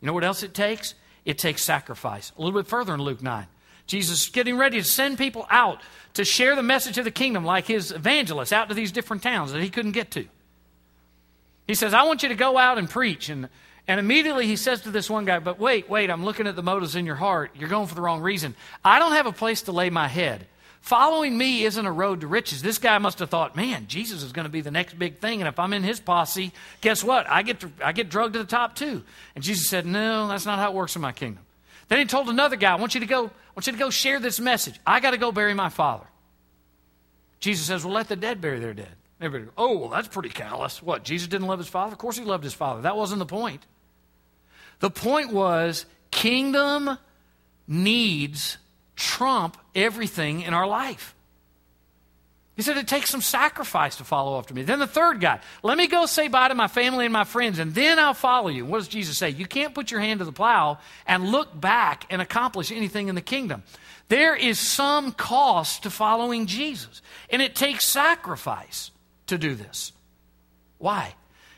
[0.00, 0.94] you know what else it takes?
[1.24, 2.32] It takes sacrifice.
[2.36, 3.46] A little bit further in Luke 9.
[3.86, 5.80] Jesus is getting ready to send people out
[6.14, 9.52] to share the message of the kingdom, like his evangelists, out to these different towns
[9.52, 10.26] that he couldn't get to.
[11.66, 13.28] He says, I want you to go out and preach.
[13.28, 13.48] And,
[13.88, 16.62] and immediately he says to this one guy, But wait, wait, I'm looking at the
[16.62, 17.52] motives in your heart.
[17.54, 18.54] You're going for the wrong reason.
[18.84, 20.46] I don't have a place to lay my head.
[20.84, 22.60] Following me isn't a road to riches.
[22.60, 25.40] This guy must have thought, man, Jesus is going to be the next big thing.
[25.40, 27.26] And if I'm in his posse, guess what?
[27.26, 29.02] I get, to, I get drugged to the top too.
[29.34, 31.42] And Jesus said, no, that's not how it works in my kingdom.
[31.88, 33.88] Then he told another guy, I want you to go, I want you to go
[33.88, 34.78] share this message.
[34.86, 36.04] I got to go bury my father.
[37.40, 38.94] Jesus says, well, let the dead bury their dead.
[39.24, 40.82] Everybody, oh, well, that's pretty callous.
[40.82, 41.92] What, Jesus didn't love his father?
[41.92, 42.82] Of course he loved his father.
[42.82, 43.64] That wasn't the point.
[44.80, 46.98] The point was kingdom
[47.66, 48.58] needs
[48.96, 51.14] trump everything in our life.
[52.56, 54.62] He said it takes some sacrifice to follow after me.
[54.62, 57.58] Then the third guy, let me go say bye to my family and my friends,
[57.58, 58.64] and then I'll follow you.
[58.64, 59.30] What does Jesus say?
[59.30, 63.16] You can't put your hand to the plow and look back and accomplish anything in
[63.16, 63.64] the kingdom.
[64.08, 68.92] There is some cost to following Jesus, and it takes sacrifice
[69.26, 69.92] to do this.
[70.78, 71.14] Why?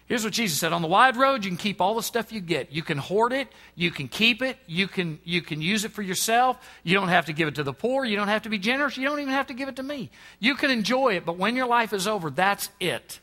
[0.07, 2.41] Here's what Jesus said on the wide road, you can keep all the stuff you
[2.41, 2.71] get.
[2.71, 6.03] You can hoard it, you can keep it, you can, you can use it for
[6.03, 6.59] yourself.
[6.85, 8.97] You don't have to give it to the poor, you don't have to be generous,
[8.97, 10.11] you don't even have to give it to me.
[10.39, 13.19] You can enjoy it, but when your life is over, that's it.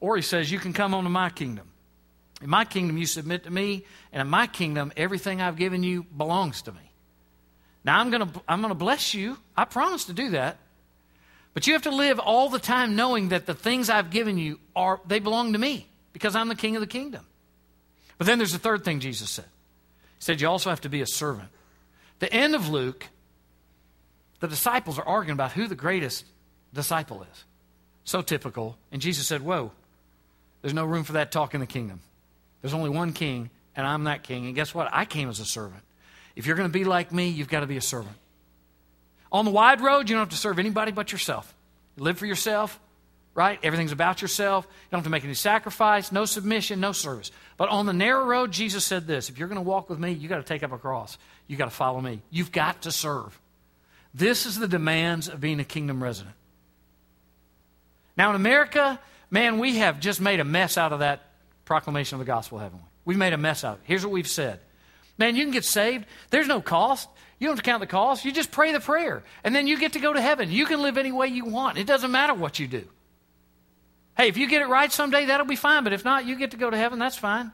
[0.00, 1.68] Or he says, You can come onto my kingdom.
[2.40, 6.04] In my kingdom, you submit to me, and in my kingdom, everything I've given you
[6.04, 6.92] belongs to me.
[7.84, 9.38] Now, I'm going to I'm going to bless you.
[9.56, 10.58] I promise to do that.
[11.58, 14.60] But you have to live all the time knowing that the things I've given you
[14.76, 17.26] are they belong to me because I'm the king of the kingdom.
[18.16, 19.46] But then there's the third thing Jesus said.
[20.18, 21.48] He said you also have to be a servant.
[22.20, 23.08] The end of Luke,
[24.38, 26.26] the disciples are arguing about who the greatest
[26.72, 27.44] disciple is.
[28.04, 28.78] So typical.
[28.92, 29.72] And Jesus said, Whoa,
[30.62, 31.98] there's no room for that talk in the kingdom.
[32.62, 34.46] There's only one king, and I'm that king.
[34.46, 34.90] And guess what?
[34.92, 35.82] I came as a servant.
[36.36, 38.14] If you're going to be like me, you've got to be a servant.
[39.30, 41.54] On the wide road, you don't have to serve anybody but yourself.
[41.96, 42.78] You live for yourself,
[43.34, 43.58] right?
[43.62, 44.66] Everything's about yourself.
[44.66, 47.30] You don't have to make any sacrifice, no submission, no service.
[47.56, 50.12] But on the narrow road, Jesus said this if you're going to walk with me,
[50.12, 51.18] you've got to take up a cross.
[51.46, 52.22] You've got to follow me.
[52.30, 53.38] You've got to serve.
[54.14, 56.34] This is the demands of being a kingdom resident.
[58.16, 58.98] Now, in America,
[59.30, 61.22] man, we have just made a mess out of that
[61.64, 62.84] proclamation of the gospel, haven't we?
[63.04, 63.84] We've made a mess out of it.
[63.86, 64.60] Here's what we've said
[65.18, 66.06] Man, you can get saved.
[66.30, 67.08] There's no cost.
[67.38, 68.24] You don't have to count the cost.
[68.24, 69.22] You just pray the prayer.
[69.44, 70.50] And then you get to go to heaven.
[70.50, 71.78] You can live any way you want.
[71.78, 72.84] It doesn't matter what you do.
[74.16, 75.84] Hey, if you get it right someday, that'll be fine.
[75.84, 76.98] But if not, you get to go to heaven.
[76.98, 77.52] That's fine.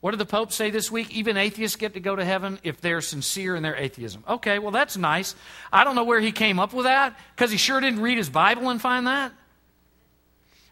[0.00, 1.10] What did the Pope say this week?
[1.14, 4.22] Even atheists get to go to heaven if they're sincere in their atheism.
[4.28, 5.34] Okay, well, that's nice.
[5.72, 8.28] I don't know where he came up with that because he sure didn't read his
[8.28, 9.32] Bible and find that.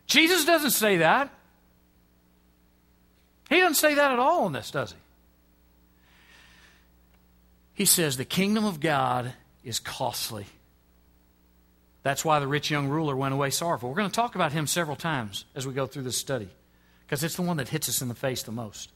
[0.07, 1.31] Jesus doesn't say that.
[3.49, 4.99] He doesn't say that at all in this, does he?
[7.75, 9.33] He says the kingdom of God
[9.65, 10.47] is costly.
[12.03, 13.89] That's why the rich young ruler went away sorrowful.
[13.89, 16.49] We're going to talk about him several times as we go through this study
[17.07, 18.91] because it's the one that hits us in the face the most.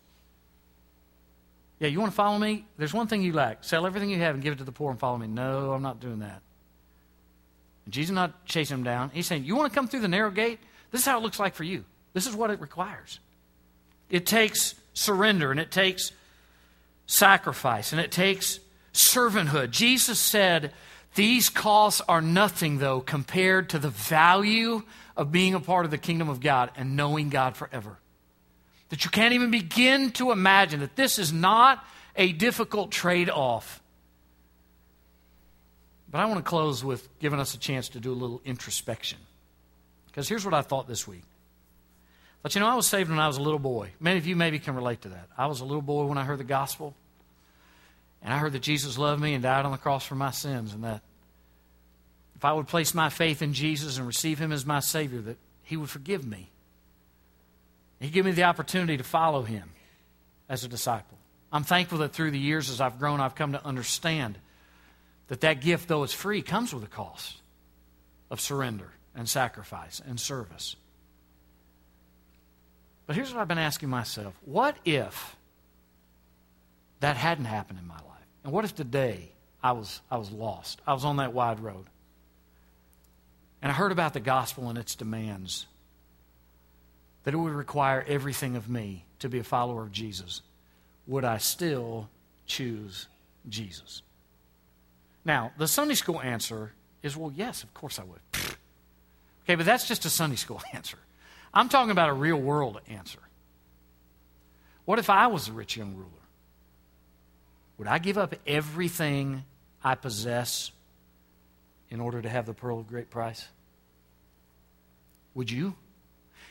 [1.78, 2.64] Yeah, you want to follow me?
[2.78, 3.62] There's one thing you lack.
[3.62, 5.26] Sell everything you have and give it to the poor and follow me.
[5.26, 6.40] No, I'm not doing that.
[7.84, 9.10] And Jesus not chasing him down.
[9.12, 10.58] He's saying, You want to come through the narrow gate?
[10.90, 11.84] This is how it looks like for you.
[12.14, 13.20] This is what it requires.
[14.08, 16.12] It takes surrender and it takes
[17.06, 18.58] sacrifice and it takes
[18.96, 19.70] servanthood.
[19.70, 20.72] Jesus said,
[21.14, 24.82] These costs are nothing, though, compared to the value
[25.16, 27.98] of being a part of the kingdom of God and knowing God forever.
[28.90, 33.82] That you can't even begin to imagine that this is not a difficult trade off.
[36.10, 39.18] But I want to close with giving us a chance to do a little introspection.
[40.06, 41.24] Because here's what I thought this week.
[42.42, 43.90] But you know, I was saved when I was a little boy.
[43.98, 45.28] Many of you maybe can relate to that.
[45.36, 46.94] I was a little boy when I heard the gospel.
[48.22, 50.74] And I heard that Jesus loved me and died on the cross for my sins,
[50.74, 51.02] and that
[52.34, 55.38] if I would place my faith in Jesus and receive Him as my Savior, that
[55.62, 56.50] He would forgive me.
[58.00, 59.70] He'd give me the opportunity to follow Him
[60.48, 61.18] as a disciple.
[61.52, 64.38] I'm thankful that through the years as I've grown, I've come to understand
[65.28, 67.40] that that gift, though it's free, comes with a cost
[68.30, 70.76] of surrender and sacrifice and service.
[73.06, 75.36] But here's what I've been asking myself what if
[77.00, 78.15] that hadn't happened in my life?
[78.46, 80.80] And what if today I was, I was lost?
[80.86, 81.86] I was on that wide road.
[83.60, 85.66] And I heard about the gospel and its demands.
[87.24, 90.42] that it would require everything of me to be a follower of Jesus,
[91.08, 92.08] would I still
[92.46, 93.08] choose
[93.48, 94.02] Jesus?
[95.24, 96.72] Now, the Sunday school answer
[97.02, 98.20] is well, yes, of course I would.
[99.42, 100.98] Okay, but that's just a Sunday school answer.
[101.54, 103.20] I'm talking about a real world answer.
[104.84, 106.15] What if I was a rich young ruler?
[107.78, 109.44] Would I give up everything
[109.82, 110.70] I possess
[111.90, 113.46] in order to have the pearl of great price?
[115.34, 115.74] Would you?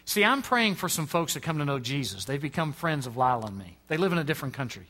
[0.05, 2.25] See, I'm praying for some folks that come to know Jesus.
[2.25, 3.77] They've become friends of Lila and me.
[3.87, 4.85] They live in a different country.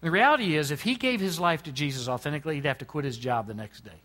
[0.00, 2.84] And the reality is, if he gave his life to Jesus authentically, he'd have to
[2.84, 4.00] quit his job the next day.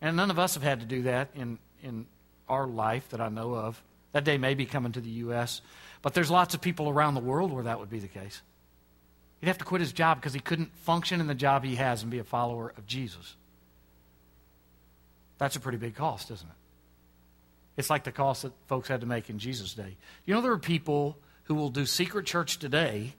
[0.00, 2.06] And none of us have had to do that in, in
[2.48, 3.80] our life that I know of.
[4.12, 5.60] That day may be coming to the U.S.,
[6.02, 8.42] but there's lots of people around the world where that would be the case.
[9.40, 12.02] He'd have to quit his job because he couldn't function in the job he has
[12.02, 13.36] and be a follower of Jesus.
[15.38, 16.54] That's a pretty big cost, isn't it?
[17.76, 19.96] It's like the cost that folks had to make in Jesus' day.
[20.26, 23.14] You know, there are people who will do secret church today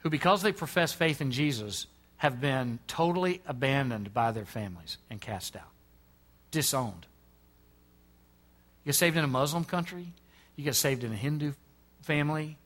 [0.00, 1.86] who, because they profess faith in Jesus,
[2.18, 5.70] have been totally abandoned by their families and cast out,
[6.50, 7.06] disowned.
[8.84, 10.12] You get saved in a Muslim country,
[10.56, 11.52] you get saved in a Hindu
[12.02, 12.56] family,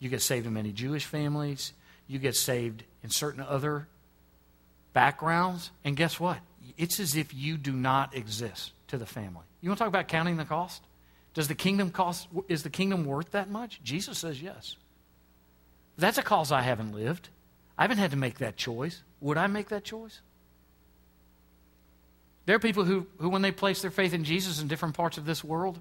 [0.00, 1.72] you get saved in many Jewish families,
[2.08, 3.86] you get saved in certain other
[4.92, 6.38] backgrounds, and guess what?
[6.76, 9.44] It's as if you do not exist to the family.
[9.60, 10.82] You want to talk about counting the cost?
[11.34, 13.80] Does the kingdom cost is the kingdom worth that much?
[13.84, 14.76] Jesus says yes.
[15.96, 17.28] That's a cause I haven't lived.
[17.78, 19.02] I haven't had to make that choice.
[19.20, 20.20] Would I make that choice?
[22.46, 25.18] There are people who, who, when they place their faith in Jesus in different parts
[25.18, 25.78] of this world,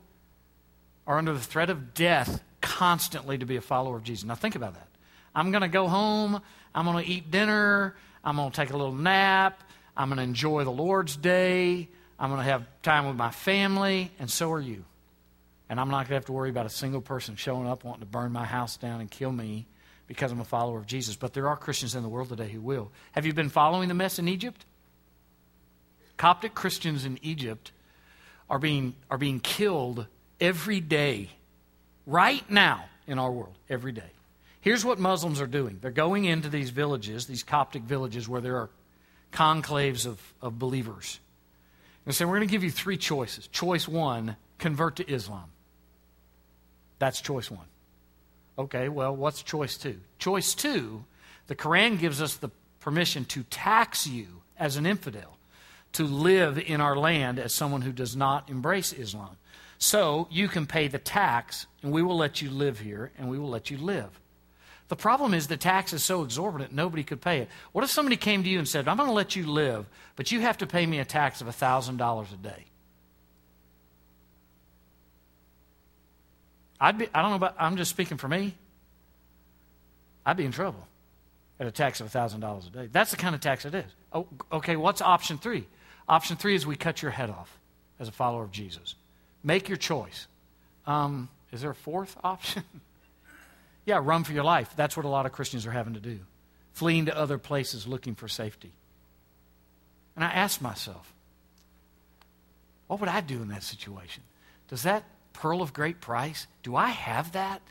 [1.07, 2.43] are under the threat of death
[2.79, 4.23] constantly to be a follower of Jesus.
[4.23, 4.87] Now, think about that.
[5.35, 6.41] I'm going to go home.
[6.73, 7.93] I'm going to eat dinner.
[8.23, 9.61] I'm going to take a little nap.
[9.97, 11.89] I'm going to enjoy the Lord's day.
[12.17, 14.85] I'm going to have time with my family, and so are you.
[15.69, 17.99] And I'm not going to have to worry about a single person showing up wanting
[17.99, 19.67] to burn my house down and kill me
[20.07, 21.17] because I'm a follower of Jesus.
[21.17, 22.93] But there are Christians in the world today who will.
[23.11, 24.63] Have you been following the mess in Egypt?
[26.15, 27.73] Coptic Christians in Egypt
[28.49, 30.07] are being, are being killed
[30.39, 31.31] every day,
[32.09, 34.11] right now in our world, every day.
[34.61, 38.57] Here's what Muslims are doing they're going into these villages, these Coptic villages, where there
[38.57, 38.69] are
[39.31, 41.19] conclaves of, of believers.
[42.05, 43.47] And say, We're going to give you three choices.
[43.47, 45.51] Choice one, convert to Islam.
[46.97, 47.67] That's choice one.
[48.57, 49.99] Okay, well, what's choice two?
[50.17, 51.05] Choice two,
[51.47, 52.49] the Quran gives us the
[52.81, 55.37] permission to tax you as an infidel,
[55.93, 59.37] to live in our land as someone who does not embrace Islam.
[59.79, 63.39] So you can pay the tax, and we will let you live here, and we
[63.39, 64.19] will let you live.
[64.89, 67.49] The problem is the tax is so exorbitant, nobody could pay it.
[67.71, 69.85] What if somebody came to you and said, I'm going to let you live,
[70.17, 72.65] but you have to pay me a tax of $1,000 a day?
[76.81, 78.55] I'd be, I don't know about, I'm just speaking for me.
[80.25, 80.87] I'd be in trouble
[81.57, 82.89] at a tax of $1,000 a day.
[82.91, 83.91] That's the kind of tax it is.
[84.11, 85.67] Oh, okay, what's option three?
[86.07, 87.59] Option three is we cut your head off
[87.97, 88.95] as a follower of Jesus.
[89.43, 90.27] Make your choice.
[90.85, 92.63] Um, is there a fourth option?
[93.85, 94.73] Yeah, run for your life.
[94.75, 96.19] That's what a lot of Christians are having to do,
[96.73, 98.71] fleeing to other places looking for safety.
[100.15, 101.13] And I ask myself,
[102.87, 104.23] what would I do in that situation?
[104.67, 107.61] Does that pearl of great price, do I have that?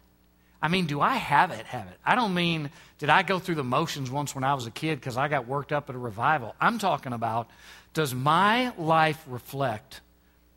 [0.60, 1.66] I mean, do I have it?
[1.66, 1.96] Have it?
[2.04, 4.98] I don't mean, did I go through the motions once when I was a kid
[4.98, 6.54] because I got worked up at a revival?
[6.60, 7.48] I'm talking about,
[7.94, 10.00] does my life reflect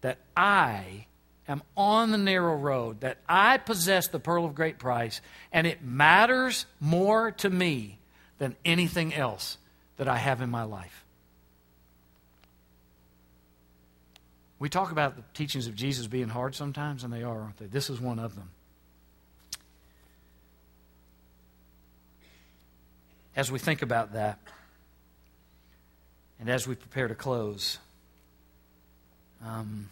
[0.02, 1.06] that I
[1.48, 5.22] am on the narrow road, that I possess the pearl of great price,
[5.52, 8.00] and it matters more to me
[8.38, 9.58] than anything else
[9.98, 11.06] that I have in my life.
[14.60, 17.66] We talk about the teachings of Jesus being hard sometimes, and they are, aren't they?
[17.66, 18.52] This is one of them.
[23.36, 24.40] As we think about that,
[26.40, 27.80] and as we prepare to close,
[29.46, 29.90] um,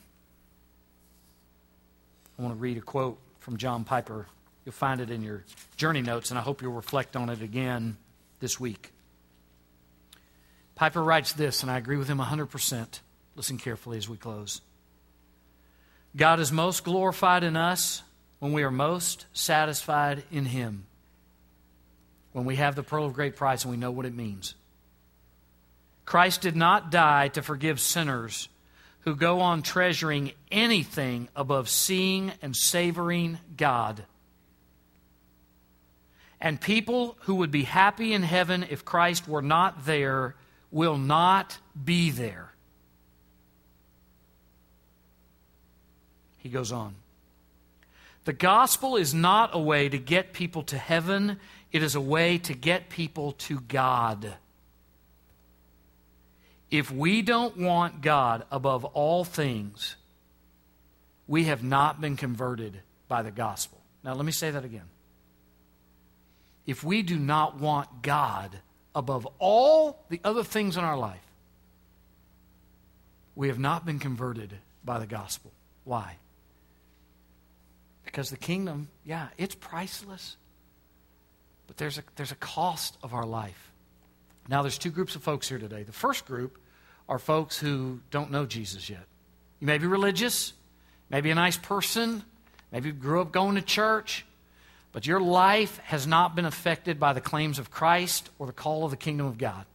[2.37, 4.25] I want to read a quote from John Piper.
[4.65, 5.43] You'll find it in your
[5.77, 7.97] journey notes, and I hope you'll reflect on it again
[8.39, 8.91] this week.
[10.75, 12.99] Piper writes this, and I agree with him 100%.
[13.35, 14.61] Listen carefully as we close.
[16.15, 18.01] God is most glorified in us
[18.39, 20.85] when we are most satisfied in Him.
[22.31, 24.55] When we have the pearl of great price and we know what it means.
[26.05, 28.49] Christ did not die to forgive sinners
[29.01, 34.03] who go on treasuring anything above seeing and savoring God.
[36.41, 40.35] And people who would be happy in heaven if Christ were not there
[40.71, 42.49] will not be there.
[46.39, 46.95] he goes on.
[48.25, 51.39] The gospel is not a way to get people to heaven,
[51.71, 54.33] it is a way to get people to God.
[56.71, 59.95] If we don't want God above all things,
[61.27, 63.79] we have not been converted by the gospel.
[64.03, 64.87] Now, let me say that again.
[66.65, 68.59] If we do not want God
[68.93, 71.19] above all the other things in our life,
[73.35, 74.53] we have not been converted
[74.83, 75.51] by the gospel.
[75.83, 76.17] Why?
[78.05, 80.35] Because the kingdom, yeah, it's priceless.
[81.67, 83.71] But there's a, there's a cost of our life.
[84.49, 85.83] Now, there's two groups of folks here today.
[85.83, 86.57] The first group
[87.07, 89.05] are folks who don't know Jesus yet.
[89.59, 90.53] You may be religious,
[91.09, 92.23] maybe a nice person,
[92.71, 94.25] maybe you grew up going to church,
[94.91, 98.85] but your life has not been affected by the claims of Christ or the call
[98.85, 99.65] of the kingdom of God.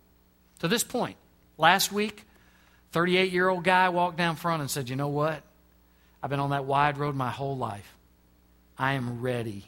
[0.59, 1.16] To this point,
[1.57, 2.25] last week,
[2.91, 5.41] 38 year old guy walked down front and said, You know what?
[6.20, 7.95] I've been on that wide road my whole life.
[8.77, 9.66] I am ready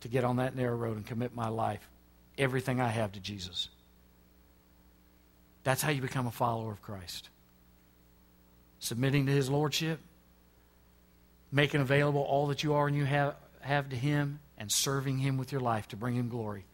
[0.00, 1.86] to get on that narrow road and commit my life,
[2.38, 3.68] everything I have to Jesus.
[5.66, 7.28] That's how you become a follower of Christ.
[8.78, 9.98] Submitting to his lordship,
[11.50, 15.36] making available all that you are and you have, have to him, and serving him
[15.36, 16.66] with your life to bring him glory.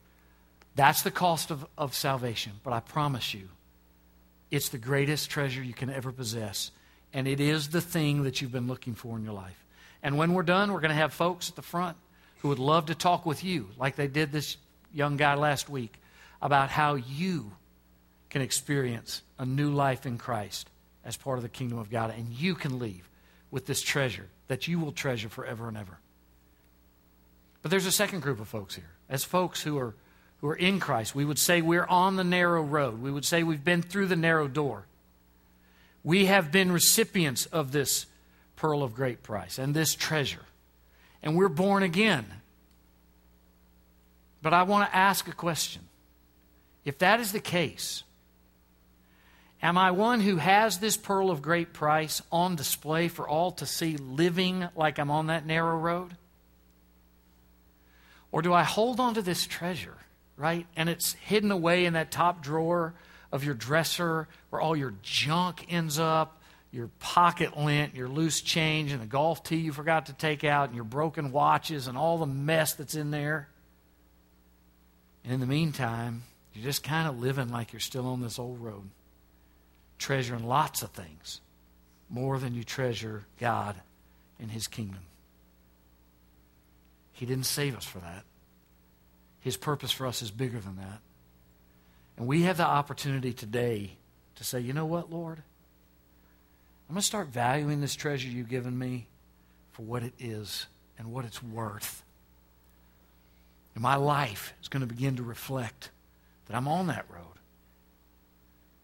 [0.75, 2.53] That's the cost of, of salvation.
[2.63, 3.49] But I promise you,
[4.51, 6.71] it's the greatest treasure you can ever possess.
[7.15, 9.65] And it is the thing that you've been looking for in your life.
[10.03, 11.97] And when we're done, we're going to have folks at the front
[12.41, 14.59] who would love to talk with you, like they did this
[14.93, 15.95] young guy last week,
[16.43, 17.53] about how you
[18.33, 20.71] can experience a new life in Christ
[21.05, 22.15] as part of the kingdom of God.
[22.17, 23.07] And you can leave
[23.51, 25.99] with this treasure that you will treasure forever and ever.
[27.61, 28.89] But there's a second group of folks here.
[29.11, 29.95] As folks who are,
[30.41, 33.03] who are in Christ, we would say we're on the narrow road.
[33.03, 34.87] We would say we've been through the narrow door.
[36.03, 38.07] We have been recipients of this
[38.57, 40.47] pearl of great price and this treasure.
[41.23, 42.25] And we're born again.
[44.41, 45.83] But I want to ask a question.
[46.87, 48.05] If that is the case,
[49.63, 53.67] Am I one who has this pearl of great price on display for all to
[53.67, 56.17] see, living like I'm on that narrow road?
[58.33, 59.97] Or do I hold on to this treasure,
[60.37, 60.67] right?
[60.75, 62.95] And it's hidden away in that top drawer
[63.31, 66.43] of your dresser where all your junk ends up
[66.73, 70.69] your pocket lint, your loose change, and the golf tee you forgot to take out,
[70.69, 73.49] and your broken watches, and all the mess that's in there.
[75.23, 76.23] And in the meantime,
[76.55, 78.89] you're just kind of living like you're still on this old road
[80.03, 81.41] treasuring lots of things
[82.11, 83.77] more than you treasure God
[84.39, 85.01] and His kingdom.
[87.13, 88.25] He didn't save us for that.
[89.41, 91.01] His purpose for us is bigger than that.
[92.17, 93.93] And we have the opportunity today
[94.35, 95.39] to say, you know what, Lord?
[96.89, 99.07] I'm going to start valuing this treasure you've given me
[99.71, 100.67] for what it is
[100.99, 102.05] and what it's worth.
[103.75, 105.91] And my life is going to begin to reflect
[106.47, 107.32] that I'm on that road.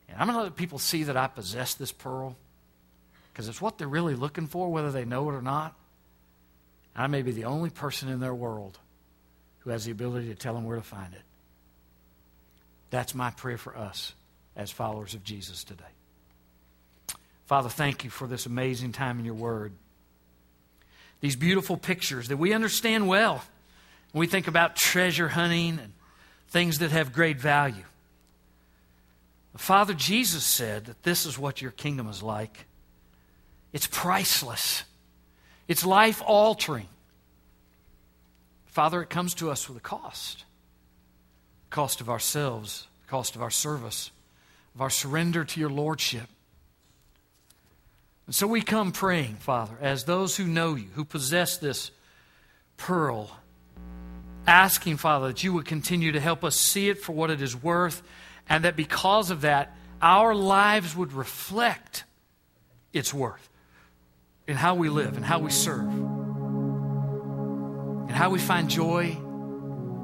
[0.08, 2.36] And I'm going to let people see that I possess this pearl
[3.32, 5.74] because it's what they're really looking for, whether they know it or not.
[6.96, 8.78] I may be the only person in their world
[9.60, 11.22] who has the ability to tell them where to find it.
[12.90, 14.12] That's my prayer for us
[14.56, 15.84] as followers of Jesus today.
[17.46, 19.72] Father, thank you for this amazing time in your word.
[21.20, 23.42] These beautiful pictures that we understand well
[24.12, 25.92] when we think about treasure hunting and
[26.48, 27.84] things that have great value.
[29.56, 32.66] Father Jesus said that this is what your kingdom is like.
[33.72, 34.84] It's priceless.
[35.66, 36.88] It's life altering.
[38.66, 40.44] Father, it comes to us with a cost.
[41.68, 44.10] The cost of ourselves, the cost of our service,
[44.74, 46.28] of our surrender to your lordship.
[48.26, 51.90] And so we come praying, Father, as those who know you, who possess this
[52.76, 53.36] pearl,
[54.46, 57.56] asking, Father, that you would continue to help us see it for what it is
[57.56, 58.02] worth
[58.48, 62.04] and that because of that, our lives would reflect
[62.92, 63.48] its worth
[64.46, 65.86] in how we live and how we serve
[68.08, 69.16] and how we find joy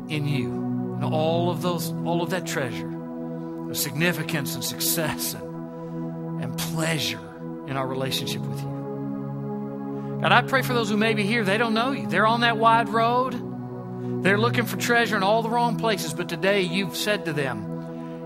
[0.09, 0.51] in you
[0.97, 7.21] and all of those all of that treasure of significance and success and, and pleasure
[7.67, 10.19] in our relationship with you.
[10.21, 11.45] God i pray for those who may be here.
[11.45, 12.07] They don't know you.
[12.07, 14.23] They're on that wide road.
[14.23, 17.74] They're looking for treasure in all the wrong places but today you've said to them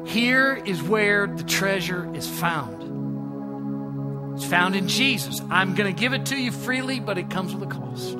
[0.09, 4.35] here is where the treasure is found.
[4.35, 5.41] It's found in Jesus.
[5.51, 8.17] I'm going to give it to you freely, but it comes with a cost.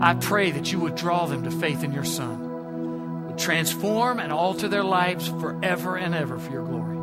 [0.00, 4.32] I pray that you would draw them to faith in your Son, would transform and
[4.32, 6.96] alter their lives forever and ever for your glory.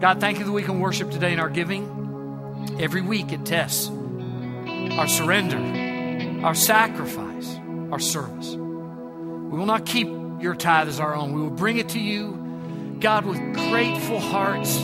[0.00, 2.76] God, thank you that we can worship today in our giving.
[2.78, 7.56] Every week it tests our surrender, our sacrifice,
[7.90, 8.50] our service.
[8.50, 10.08] We will not keep
[10.40, 11.32] your tithe as our own.
[11.32, 14.78] We will bring it to you, God, with grateful hearts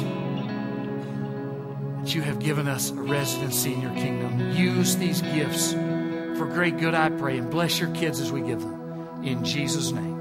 [2.00, 4.52] that you have given us a residency in your kingdom.
[4.52, 8.60] Use these gifts for great good, I pray, and bless your kids as we give
[8.60, 9.22] them.
[9.22, 10.11] In Jesus' name.